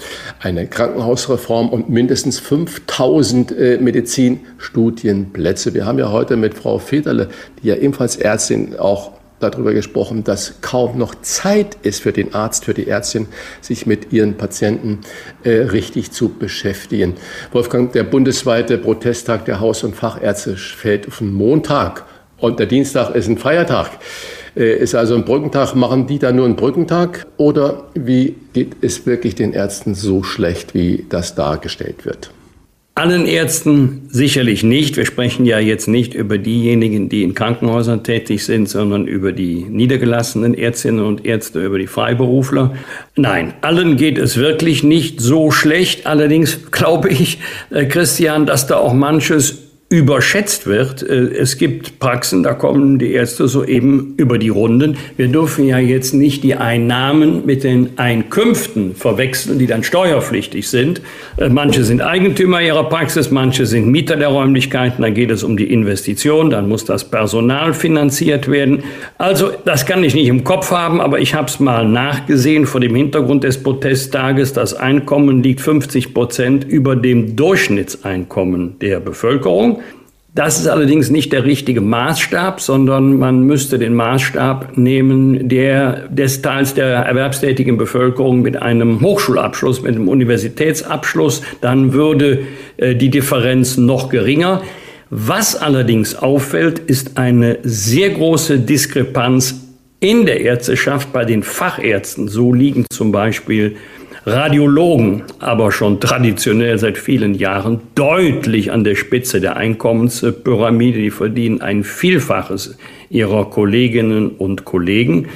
eine 0.42 0.68
Krankenhausreform 0.68 1.70
und 1.70 1.90
mindestens 1.90 2.38
5000 2.40 3.54
äh, 3.54 3.78
Medizinstudienplätze. 3.78 5.76
Wir 5.76 5.86
haben 5.86 5.98
ja 5.98 6.12
heute 6.12 6.36
mit 6.36 6.56
Frau 6.56 6.78
Federle, 6.78 7.30
die 7.64 7.70
ja 7.70 7.76
ebenfalls 7.76 8.18
Ärztin 8.18 8.78
auch 8.78 9.17
darüber 9.40 9.74
gesprochen, 9.74 10.24
dass 10.24 10.62
kaum 10.62 10.98
noch 10.98 11.16
Zeit 11.22 11.78
ist 11.84 12.02
für 12.02 12.12
den 12.12 12.34
Arzt, 12.34 12.66
für 12.66 12.74
die 12.74 12.88
Ärztin, 12.88 13.28
sich 13.62 13.86
mit 13.86 14.12
ihren 14.12 14.36
Patienten 14.36 15.00
äh, 15.44 15.50
richtig 15.50 16.12
zu 16.12 16.30
beschäftigen. 16.30 17.16
Wolfgang, 17.52 17.92
der 17.92 18.04
bundesweite 18.04 18.78
Protesttag 18.78 19.46
der 19.46 19.60
Haus- 19.60 19.84
und 19.84 19.96
Fachärzte 19.96 20.58
fällt 20.58 21.08
auf 21.08 21.20
den 21.20 21.34
Montag 21.34 22.06
und 22.38 22.60
der 22.60 22.68
Dienstag 22.68 23.16
ist 23.16 23.28
ein 23.28 23.38
Feiertag. 23.38 23.92
Äh, 24.56 24.78
ist 24.78 24.96
also 24.96 25.16
ein 25.16 25.26
Brückentag. 25.26 25.76
Machen 25.76 26.08
die 26.08 26.20
da 26.20 26.32
nur 26.32 26.46
einen 26.46 26.56
Brückentag 26.56 27.28
oder 27.38 27.86
wie 27.94 28.36
geht 28.54 28.78
es 28.82 29.06
wirklich 29.06 29.36
den 29.36 29.54
Ärzten 29.54 29.96
so 29.96 30.24
schlecht, 30.24 30.74
wie 30.74 31.06
das 31.10 31.36
dargestellt 31.36 32.06
wird? 32.06 32.32
Allen 32.98 33.28
Ärzten 33.28 34.08
sicherlich 34.10 34.64
nicht. 34.64 34.98
Wir 34.98 35.06
sprechen 35.06 35.46
ja 35.46 35.60
jetzt 35.60 35.88
nicht 35.88 36.16
über 36.16 36.40
diejenigen, 36.40 37.10
die 37.10 37.22
in 37.22 37.36
Krankenhäusern 37.36 38.04
tätig 38.04 38.44
sind, 38.44 38.68
sondern 38.68 39.06
über 39.06 39.34
die 39.34 39.68
niedergelassenen 39.70 40.56
Ärztinnen 40.56 41.06
und 41.06 41.24
Ärzte, 41.24 41.64
über 41.64 41.78
die 41.78 41.86
Freiberufler. 41.86 42.76
Nein, 43.16 43.54
allen 43.62 43.98
geht 43.98 44.18
es 44.18 44.38
wirklich 44.38 44.84
nicht 44.84 45.22
so 45.22 45.52
schlecht. 45.52 46.08
Allerdings 46.08 46.72
glaube 46.72 47.10
ich, 47.10 47.38
äh, 47.70 47.86
Christian, 47.86 48.48
dass 48.48 48.66
da 48.66 48.78
auch 48.78 48.94
manches 48.94 49.67
überschätzt 49.90 50.68
wird. 50.68 51.02
Äh, 51.02 51.30
es 51.30 51.58
gibt 51.58 52.00
Praxen, 52.00 52.44
da 52.44 52.54
kommen 52.54 53.00
die 53.00 53.14
Ärzte 53.14 53.48
soeben 53.48 54.16
über 54.18 54.38
die 54.38 54.50
Runden. 54.50 54.98
Wir 55.16 55.30
dürfen 55.30 55.66
ja 55.66 55.78
jetzt 55.78 56.14
nicht 56.14 56.44
die 56.44 56.56
Einnahmen 56.56 57.46
mit 57.46 57.64
den 57.64 57.98
Einkünften 57.98 58.96
verwechseln, 58.96 59.60
die 59.60 59.68
dann 59.68 59.84
steuerpflichtig 59.84 60.68
sind. 60.68 61.02
Äh, 61.38 61.48
manche 61.48 61.86
sind 61.86 62.02
Eigentümer 62.02 62.62
ihrer 62.62 62.84
Praxis, 62.90 63.32
manche 63.32 63.66
sind 63.66 63.88
Mieter 63.88 64.18
der 64.18 64.28
Räumlichkeiten. 64.28 65.02
Dann 65.02 65.14
geht 65.14 65.32
es 65.32 65.44
um 65.44 65.56
die 65.56 65.72
Investition, 65.72 66.50
dann 66.50 66.68
muss 66.68 66.84
das 66.84 67.06
Personal 67.06 67.74
finanziert 67.74 68.52
werden. 68.52 68.84
Also 69.18 69.52
das 69.64 69.86
kann 69.86 70.04
ich 70.04 70.14
nicht 70.14 70.28
im 70.28 70.44
Kopf 70.44 70.72
haben, 70.72 71.00
aber 71.00 71.20
ich 71.20 71.34
habe 71.34 71.48
es 71.48 71.62
mal 71.62 71.88
nachgesehen 71.88 72.66
vor 72.66 72.82
dem 72.82 72.94
Hintergrund 72.94 73.46
des 73.46 73.64
Protesttages. 73.64 74.52
Das 74.52 74.74
Einkommen 74.74 75.44
liegt 75.44 75.62
50 75.62 76.14
Prozent 76.14 76.66
über 76.66 76.98
dem 76.98 77.38
Durchschnittseinkommen 77.38 78.80
der 78.80 79.00
Bevölkerung. 79.00 79.77
Das 80.38 80.60
ist 80.60 80.68
allerdings 80.68 81.10
nicht 81.10 81.34
der 81.34 81.46
richtige 81.46 81.82
Maßstab, 81.82 82.62
sondern 82.62 83.18
man 83.18 83.42
müsste 83.42 83.80
den 83.80 83.96
Maßstab 83.96 84.78
nehmen 84.78 85.50
der 85.50 86.10
des 86.10 86.44
Teils 86.44 86.76
der 86.76 86.90
erwerbstätigen 86.90 87.76
Bevölkerung 87.76 88.44
mit 88.44 88.62
einem 88.62 89.02
Hochschulabschluss, 89.02 89.82
mit 89.82 89.96
einem 89.96 90.08
Universitätsabschluss. 90.08 91.42
Dann 91.62 91.94
würde 91.94 92.44
äh, 92.78 92.94
die 92.94 93.10
Differenz 93.10 93.78
noch 93.78 94.10
geringer. 94.10 94.62
Was 95.10 95.56
allerdings 95.56 96.14
auffällt, 96.14 96.78
ist 96.78 97.18
eine 97.18 97.58
sehr 97.64 98.12
große 98.12 98.60
Diskrepanz 98.60 99.56
in 100.00 100.28
der 100.28 100.42
Ärzteschaft 100.42 101.12
bei 101.12 101.26
den 101.26 101.42
Fachärzten. 101.42 102.28
So 102.28 102.54
liegen 102.54 102.86
zum 102.92 103.12
Beispiel 103.12 103.78
Radiologen 104.28 105.24
aber 105.40 105.72
schon 105.72 106.02
traditionell 106.02 106.78
seit 106.78 106.98
vielen 106.98 107.34
Jahren 107.34 107.80
deutlich 107.96 108.74
an 108.74 108.84
der 108.84 108.96
Spitze 108.96 109.40
der 109.40 109.56
Einkommenspyramide. 109.56 111.00
Die 111.00 111.12
verdienen 111.12 111.62
ein 111.62 111.86
Vielfaches 111.86 112.78
ihrer 113.10 113.50
Kolleginnen 113.50 114.32
und 114.32 114.66
Kollegen. 114.66 115.30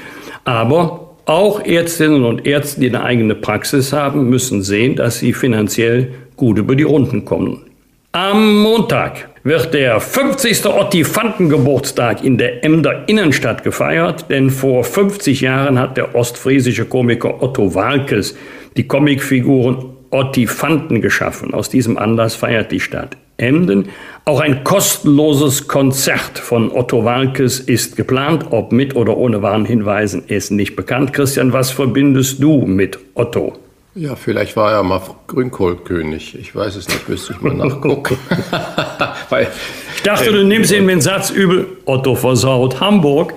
Aber 0.44 1.16
auch 1.26 1.64
Ärztinnen 1.64 2.26
und 2.26 2.46
Ärzte, 2.46 2.82
die 2.82 2.90
eine 2.90 3.04
eigene 3.04 3.34
Praxis 3.34 3.94
haben, 3.94 4.30
müssen 4.30 4.62
sehen, 4.62 4.98
dass 4.98 5.20
sie 5.20 5.32
finanziell 5.32 6.10
gut 6.36 6.58
über 6.58 6.76
die 6.76 6.84
Runden 6.84 7.24
kommen. 7.24 7.62
Am 8.12 8.62
Montag 8.62 9.30
wird 9.44 9.74
der 9.74 10.02
50. 10.02 10.66
Ottifantengeburtstag 10.66 12.26
in 12.26 12.38
der 12.38 12.66
Emder 12.66 13.08
Innenstadt 13.08 13.64
gefeiert, 13.64 14.26
denn 14.30 14.50
vor 14.50 14.84
50 14.84 15.40
Jahren 15.40 15.80
hat 15.80 15.96
der 15.96 16.14
ostfriesische 16.14 16.84
Komiker 16.84 17.42
Otto 17.42 17.74
Walkes 17.74 18.36
die 18.78 18.88
Comicfiguren 18.88 19.86
Ottifanten 20.12 21.02
geschaffen. 21.02 21.54
Aus 21.54 21.70
diesem 21.70 21.98
Anlass 21.98 22.36
feiert 22.36 22.72
die 22.72 22.80
Stadt 22.80 23.18
Emden. 23.38 23.90
Auch 24.26 24.40
ein 24.40 24.64
kostenloses 24.64 25.68
Konzert 25.68 26.38
von 26.38 26.72
Otto 26.72 27.04
Walkes 27.04 27.60
ist 27.60 27.96
geplant. 27.96 28.46
Ob 28.52 28.72
mit 28.72 28.96
oder 28.96 29.18
ohne 29.18 29.42
Warnhinweisen 29.42 30.26
ist 30.28 30.52
nicht 30.52 30.76
bekannt. 30.76 31.14
Christian, 31.14 31.54
was 31.54 31.72
verbindest 31.72 32.42
du 32.42 32.66
mit 32.66 33.00
Otto? 33.16 33.54
Ja, 33.94 34.16
vielleicht 34.16 34.56
war 34.56 34.72
er 34.72 34.84
mal 34.84 35.02
Grünkohlkönig. 35.28 36.38
Ich 36.40 36.56
weiß 36.56 36.78
es 36.78 36.88
nicht, 36.88 37.10
müsste 37.10 37.34
ich 37.34 37.42
mal 37.42 37.54
nachgucken. 37.54 38.18
Weil, 39.30 39.48
ich 39.96 40.02
dachte, 40.04 40.32
du 40.32 40.46
nimmst 40.46 40.72
ihn 40.72 40.86
mit 40.86 40.96
dem 40.96 41.02
Satz 41.02 41.30
übel, 41.30 41.68
Otto 41.86 42.16
versaut 42.16 42.80
Hamburg. 42.80 43.34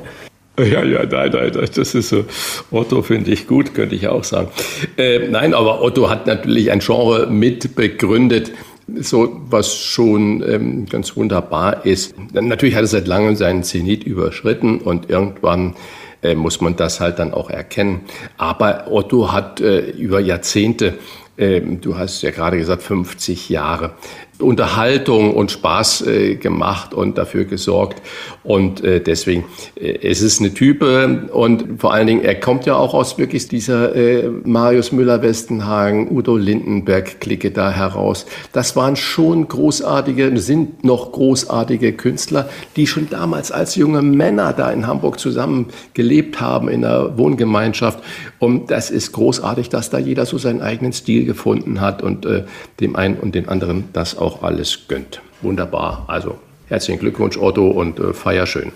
Ja, 0.59 0.85
ja, 0.85 1.05
nein, 1.05 1.31
nein, 1.33 1.53
das 1.53 1.95
ist 1.95 2.09
so. 2.09 2.25
Otto 2.71 3.03
finde 3.03 3.33
ich 3.33 3.49
gut, 3.49 3.75
könnte 3.75 3.97
ich 3.97 4.07
auch 4.07 4.23
sagen. 4.23 4.49
Äh, 4.97 5.29
nein, 5.29 5.53
aber 5.53 5.83
Otto 5.83 6.09
hat 6.09 6.29
natürlich 6.29 6.71
ein 6.71 6.79
Genre 6.79 7.27
mit 7.27 7.75
begründet, 7.75 8.53
so 8.87 9.41
was 9.51 9.75
schon 9.75 10.45
ähm, 10.49 10.87
ganz 10.87 11.17
wunderbar 11.17 11.85
ist. 11.85 12.15
Natürlich 12.33 12.77
hat 12.77 12.83
er 12.83 12.87
seit 12.87 13.09
langem 13.09 13.35
seinen 13.35 13.65
Zenit 13.65 14.05
überschritten 14.05 14.79
und 14.79 15.11
irgendwann 15.11 15.75
äh, 16.23 16.37
muss 16.37 16.61
man 16.61 16.77
das 16.77 17.01
halt 17.01 17.19
dann 17.19 17.35
auch 17.35 17.51
erkennen. 17.51 18.03
Aber 18.37 18.93
Otto 18.93 19.33
hat 19.33 19.61
äh, 19.61 19.91
über 19.91 20.21
Jahrzehnte, 20.21 20.99
äh, 21.37 21.61
du 21.61 21.99
hast 21.99 22.23
ja 22.23 22.31
gerade 22.31 22.59
gesagt 22.59 22.83
50 22.83 23.49
Jahre, 23.49 23.95
Unterhaltung 24.41 25.35
und 25.35 25.53
Spaß 25.53 26.07
äh, 26.07 26.35
gemacht 26.35 26.93
und 26.93 27.19
dafür 27.19 27.45
gesorgt. 27.45 28.03
Und 28.43 28.83
äh, 28.83 29.01
deswegen, 29.01 29.45
äh, 29.77 29.99
es 30.03 30.23
ist 30.23 30.41
eine 30.41 30.53
Type 30.53 31.29
und 31.33 31.81
vor 31.81 31.95
allen 31.95 32.09
Dingen, 32.09 32.25
er 32.25 32.35
kommt 32.35 32.67
ja 32.67 32.75
auch 32.75 32.95
aus 32.95 33.17
wirklich 33.17 33.47
dieser 33.47 33.95
äh, 33.95 34.29
Marius 34.45 34.91
Müller-Westenhagen, 34.91 36.11
Udo 36.11 36.37
Lindenberg-Clique 36.37 37.53
da 37.53 37.71
heraus. 37.71 38.27
Das 38.53 38.75
waren 38.75 38.97
schon 38.97 39.47
großartige, 39.47 40.37
sind 40.39 40.83
noch 40.83 41.13
großartige 41.13 41.93
Künstler, 41.93 42.49
die 42.75 42.89
schon 42.89 43.09
damals 43.09 43.53
als 43.53 43.77
junge 43.77 44.03
Männer 44.03 44.53
da 44.53 44.71
in 44.73 44.87
Hamburg 44.89 45.21
zusammen 45.21 45.69
gelebt 45.95 46.41
haben 46.41 46.69
in 46.69 46.85
einer 46.85 47.17
Wohngemeinschaft. 47.17 48.03
Und 48.41 48.71
das 48.73 48.91
ist 48.91 49.13
großartig, 49.13 49.69
dass 49.69 49.91
da 49.91 49.99
jeder 49.99 50.27
so 50.27 50.39
seinen 50.39 50.61
eigenen 50.61 50.93
Stil 50.93 51.25
gefunden 51.25 51.81
hat 51.81 52.03
und 52.03 52.27
äh, 52.27 52.45
dem 52.81 52.97
einen 52.97 53.17
und 53.17 53.37
den 53.37 53.49
anderen 53.49 53.85
das 53.93 54.19
auch 54.19 54.24
alles 54.43 54.89
gönnt. 54.89 55.21
Wunderbar. 55.43 56.05
Also 56.09 56.39
herzlichen 56.69 57.01
Glückwunsch, 57.01 57.37
Otto, 57.37 57.69
und 57.69 57.99
äh, 57.99 58.13
feier 58.13 58.47
schön. 58.47 58.73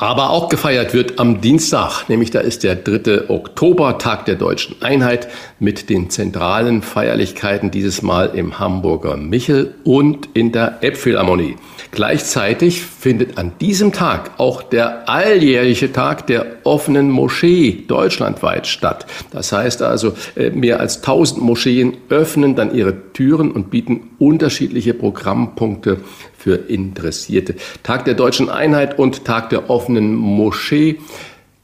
Aber 0.00 0.30
auch 0.30 0.48
gefeiert 0.48 0.94
wird 0.94 1.18
am 1.18 1.42
Dienstag, 1.42 2.08
nämlich 2.08 2.30
da 2.30 2.40
ist 2.40 2.64
der 2.64 2.74
3. 2.74 3.28
Oktober, 3.28 3.98
Tag 3.98 4.24
der 4.24 4.36
deutschen 4.36 4.80
Einheit, 4.80 5.28
mit 5.58 5.90
den 5.90 6.08
zentralen 6.08 6.80
Feierlichkeiten 6.80 7.70
dieses 7.70 8.00
Mal 8.00 8.30
im 8.34 8.58
Hamburger 8.58 9.18
Michel 9.18 9.74
und 9.84 10.30
in 10.32 10.52
der 10.52 10.78
Elbphilharmonie. 10.80 11.56
Gleichzeitig 11.90 12.80
findet 12.80 13.36
an 13.36 13.52
diesem 13.60 13.92
Tag 13.92 14.38
auch 14.38 14.62
der 14.62 15.06
alljährliche 15.06 15.92
Tag 15.92 16.26
der 16.28 16.46
offenen 16.64 17.10
Moschee 17.10 17.84
deutschlandweit 17.86 18.66
statt. 18.66 19.04
Das 19.32 19.52
heißt 19.52 19.82
also, 19.82 20.14
äh, 20.34 20.48
mehr 20.48 20.80
als 20.80 21.02
1000 21.02 21.42
Moscheen 21.42 21.98
öffnen 22.08 22.54
dann 22.54 22.74
ihre 22.74 23.12
Türen 23.12 23.50
und 23.50 23.70
bieten 23.70 24.10
unterschiedliche 24.18 24.94
Programmpunkte 24.94 25.98
für 26.40 26.56
Interessierte. 26.56 27.54
Tag 27.82 28.06
der 28.06 28.14
deutschen 28.14 28.48
Einheit 28.48 28.98
und 28.98 29.24
Tag 29.24 29.50
der 29.50 29.68
offenen 29.68 30.14
Moschee. 30.14 30.98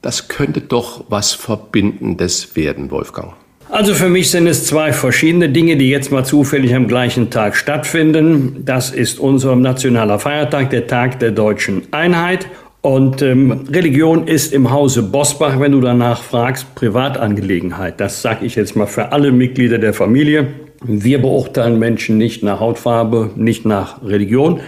Das 0.02 0.28
könnte 0.28 0.60
doch 0.60 1.04
was 1.08 1.32
Verbindendes 1.32 2.54
werden, 2.56 2.90
Wolfgang. 2.90 3.32
Also 3.68 3.94
für 3.94 4.08
mich 4.08 4.30
sind 4.30 4.46
es 4.46 4.64
zwei 4.64 4.92
verschiedene 4.92 5.48
Dinge, 5.48 5.76
die 5.76 5.90
jetzt 5.90 6.12
mal 6.12 6.24
zufällig 6.24 6.74
am 6.74 6.86
gleichen 6.86 7.30
Tag 7.30 7.56
stattfinden. 7.56 8.62
Das 8.64 8.90
ist 8.90 9.18
unser 9.18 9.56
nationaler 9.56 10.20
Feiertag, 10.20 10.70
der 10.70 10.86
Tag 10.86 11.18
der 11.18 11.32
deutschen 11.32 11.82
Einheit. 11.90 12.46
Und 12.86 13.20
ähm, 13.20 13.64
Religion 13.68 14.28
ist 14.28 14.52
im 14.52 14.70
Hause 14.70 15.02
Bosbach, 15.02 15.58
wenn 15.58 15.72
du 15.72 15.80
danach 15.80 16.22
fragst, 16.22 16.72
Privatangelegenheit. 16.76 17.98
Das 17.98 18.22
sage 18.22 18.46
ich 18.46 18.54
jetzt 18.54 18.76
mal 18.76 18.86
für 18.86 19.10
alle 19.10 19.32
Mitglieder 19.32 19.78
der 19.78 19.92
Familie. 19.92 20.46
Wir 20.84 21.20
beurteilen 21.20 21.80
Menschen 21.80 22.16
nicht 22.16 22.44
nach 22.44 22.60
Hautfarbe, 22.60 23.30
nicht 23.34 23.64
nach 23.64 24.04
Religion. 24.04 24.60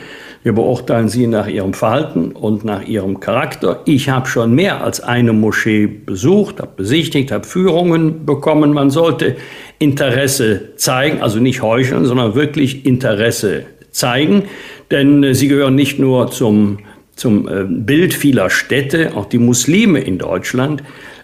Wir 0.43 0.53
beurteilen 0.53 1.09
sie 1.09 1.29
nach 1.29 1.47
ihrem 1.47 1.75
Verhalten 1.75 2.33
und 2.33 2.65
nach 2.65 2.83
ihrem 2.83 3.21
Charakter. 3.21 3.83
Ich 3.85 4.09
habe 4.09 4.27
schon 4.27 4.53
mehr 4.53 4.83
als 4.83 5.01
eine 5.01 5.33
Moschee 5.33 5.87
besucht, 5.87 6.59
habe 6.59 6.73
besichtigt, 6.77 7.31
habe 7.31 7.47
Führungen 7.47 8.27
bekommen. 8.27 8.73
Man 8.73 8.91
sollte 8.91 9.37
Interesse 9.79 10.75
zeigen, 10.75 11.23
also 11.23 11.39
nicht 11.39 11.63
heucheln, 11.63 12.05
sondern 12.05 12.35
wirklich 12.35 12.85
Interesse 12.85 13.67
zeigen, 13.93 14.45
denn 14.91 15.23
äh, 15.23 15.35
sie 15.35 15.49
gehören 15.49 15.75
nicht 15.75 15.99
nur 15.99 16.31
zum, 16.31 16.79
zum 17.19 17.49
äh, 17.49 17.65
Bild 17.69 18.15
vieler 18.15 18.49
Städte, 18.49 19.13
auch 19.15 19.27
die 19.27 19.39
Muslime 19.39 20.01
in 20.01 20.19
Deutschland 20.19 20.83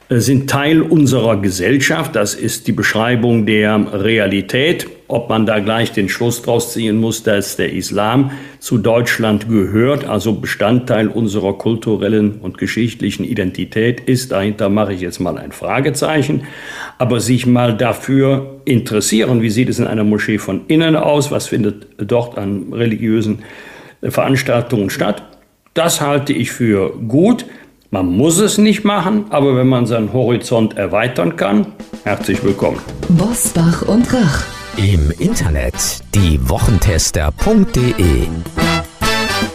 äh, 0.08 0.18
sind 0.18 0.50
Teil 0.50 0.82
unserer 0.82 1.40
Gesellschaft. 1.40 2.16
Das 2.16 2.34
ist 2.34 2.66
die 2.66 2.72
Beschreibung 2.72 3.46
der 3.46 4.02
Realität. 4.02 4.88
Ob 5.06 5.28
man 5.28 5.46
da 5.46 5.60
gleich 5.60 5.92
den 5.92 6.08
Schluss 6.08 6.42
draus 6.42 6.72
ziehen 6.72 6.96
muss, 6.96 7.22
dass 7.22 7.56
der 7.56 7.72
Islam 7.72 8.32
zu 8.58 8.78
Deutschland 8.78 9.48
gehört, 9.48 10.06
also 10.06 10.32
Bestandteil 10.32 11.08
unserer 11.08 11.52
kulturellen 11.58 12.40
und 12.40 12.56
geschichtlichen 12.58 13.22
Identität 13.24 14.00
ist, 14.00 14.32
dahinter 14.32 14.70
mache 14.70 14.94
ich 14.94 15.02
jetzt 15.02 15.20
mal 15.20 15.36
ein 15.38 15.52
Fragezeichen. 15.52 16.44
Aber 16.98 17.20
sich 17.20 17.46
mal 17.46 17.76
dafür 17.76 18.60
interessieren, 18.64 19.42
wie 19.42 19.50
sieht 19.50 19.68
es 19.68 19.78
in 19.78 19.86
einer 19.86 20.04
Moschee 20.04 20.38
von 20.38 20.62
innen 20.68 20.96
aus, 20.96 21.30
was 21.30 21.46
findet 21.46 21.86
dort 21.98 22.38
an 22.38 22.72
religiösen 22.72 23.40
Veranstaltungen 24.02 24.90
statt, 24.90 25.22
das 25.74 26.00
halte 26.00 26.32
ich 26.32 26.52
für 26.52 26.90
gut. 27.08 27.44
Man 27.90 28.06
muss 28.06 28.38
es 28.38 28.58
nicht 28.58 28.84
machen, 28.84 29.26
aber 29.30 29.56
wenn 29.56 29.68
man 29.68 29.86
seinen 29.86 30.12
Horizont 30.12 30.76
erweitern 30.76 31.36
kann, 31.36 31.66
herzlich 32.04 32.42
willkommen. 32.42 32.80
Bosbach 33.08 33.82
und 33.82 34.12
Rach. 34.12 34.44
Im 34.76 35.12
Internet 35.18 35.74
diewochentester.de 36.14 38.26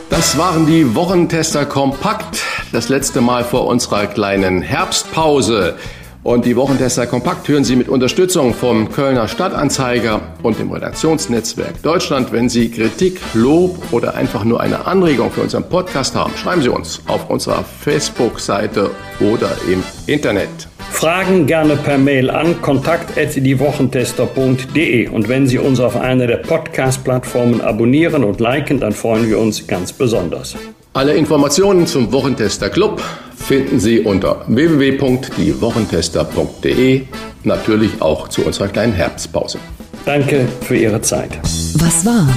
Das 0.10 0.38
waren 0.38 0.65
die 0.65 0.95
Wochentester 0.95 1.65
kompakt. 1.65 2.41
Das 2.71 2.88
letzte 2.88 3.19
Mal 3.19 3.43
vor 3.43 3.67
unserer 3.67 4.08
kleinen 4.08 4.62
Herbstpause. 4.62 5.75
Und 6.21 6.45
die 6.45 6.55
Wochentester 6.55 7.08
Kompakt 7.08 7.47
hören 7.47 7.63
Sie 7.63 7.77
mit 7.77 7.88
Unterstützung 7.88 8.53
vom 8.53 8.91
Kölner 8.91 9.29
Stadtanzeiger 9.29 10.19
und 10.43 10.60
dem 10.60 10.69
Redaktionsnetzwerk 10.71 11.82
Deutschland. 11.82 12.34
Wenn 12.34 12.49
Sie 12.49 12.69
Kritik, 12.69 13.21
Lob 13.34 13.82
oder 13.91 14.15
einfach 14.15 14.43
nur 14.43 14.60
eine 14.60 14.86
Anregung 14.86 15.32
für 15.32 15.41
unseren 15.41 15.69
Podcast 15.69 16.15
haben, 16.15 16.36
schreiben 16.36 16.62
Sie 16.62 16.69
uns 16.69 17.01
auf 17.08 17.29
unserer 17.29 17.63
Facebook-Seite 17.63 18.91
oder 19.21 19.49
im 19.71 19.82
Internet. 20.08 20.49
Fragen 20.91 21.47
gerne 21.47 21.77
per 21.77 21.97
Mail 21.97 22.29
an 22.29 22.62
kontakt.diewochentester.de 22.62 25.08
und 25.08 25.29
wenn 25.29 25.47
Sie 25.47 25.58
uns 25.58 25.79
auf 25.79 25.95
einer 25.95 26.27
der 26.27 26.38
Podcast-Plattformen 26.38 27.62
abonnieren 27.62 28.25
und 28.25 28.41
liken, 28.41 28.82
dann 28.82 28.91
freuen 28.91 29.29
wir 29.29 29.39
uns 29.39 29.65
ganz 29.67 29.93
besonders. 29.93 30.58
Alle 30.93 31.13
Informationen 31.13 31.86
zum 31.86 32.12
Wochentester 32.12 32.71
Club 32.71 32.99
finden 33.36 33.80
Sie 33.80 33.99
unter 33.99 34.43
www.diewochentester.de, 34.47 37.04
natürlich 37.43 38.02
auch 38.02 38.28
zu 38.28 38.41
unserer 38.43 38.69
kleinen 38.69 38.93
Herbstpause. 38.93 39.60
Danke 40.06 40.47
für 40.62 40.78
Ihre 40.78 40.99
Zeit. 41.02 41.38
Was 41.75 42.04
war? 42.06 42.28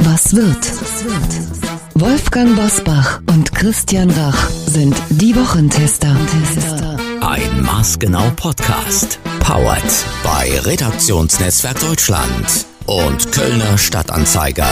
Was 0.00 0.34
wird? 0.34 0.58
Wolfgang 1.94 2.56
Bosbach 2.56 3.20
und 3.28 3.54
Christian 3.54 4.10
Rach 4.10 4.50
sind 4.50 4.96
die 5.10 5.36
Wochentester. 5.36 6.16
Ein 7.20 7.62
Maßgenau 7.62 8.32
Podcast. 8.34 9.20
Powered 9.38 9.84
bei 10.24 10.50
Redaktionsnetzwerk 10.64 11.78
Deutschland 11.80 12.66
und 12.86 13.30
Kölner 13.32 13.78
Stadtanzeiger. 13.78 14.66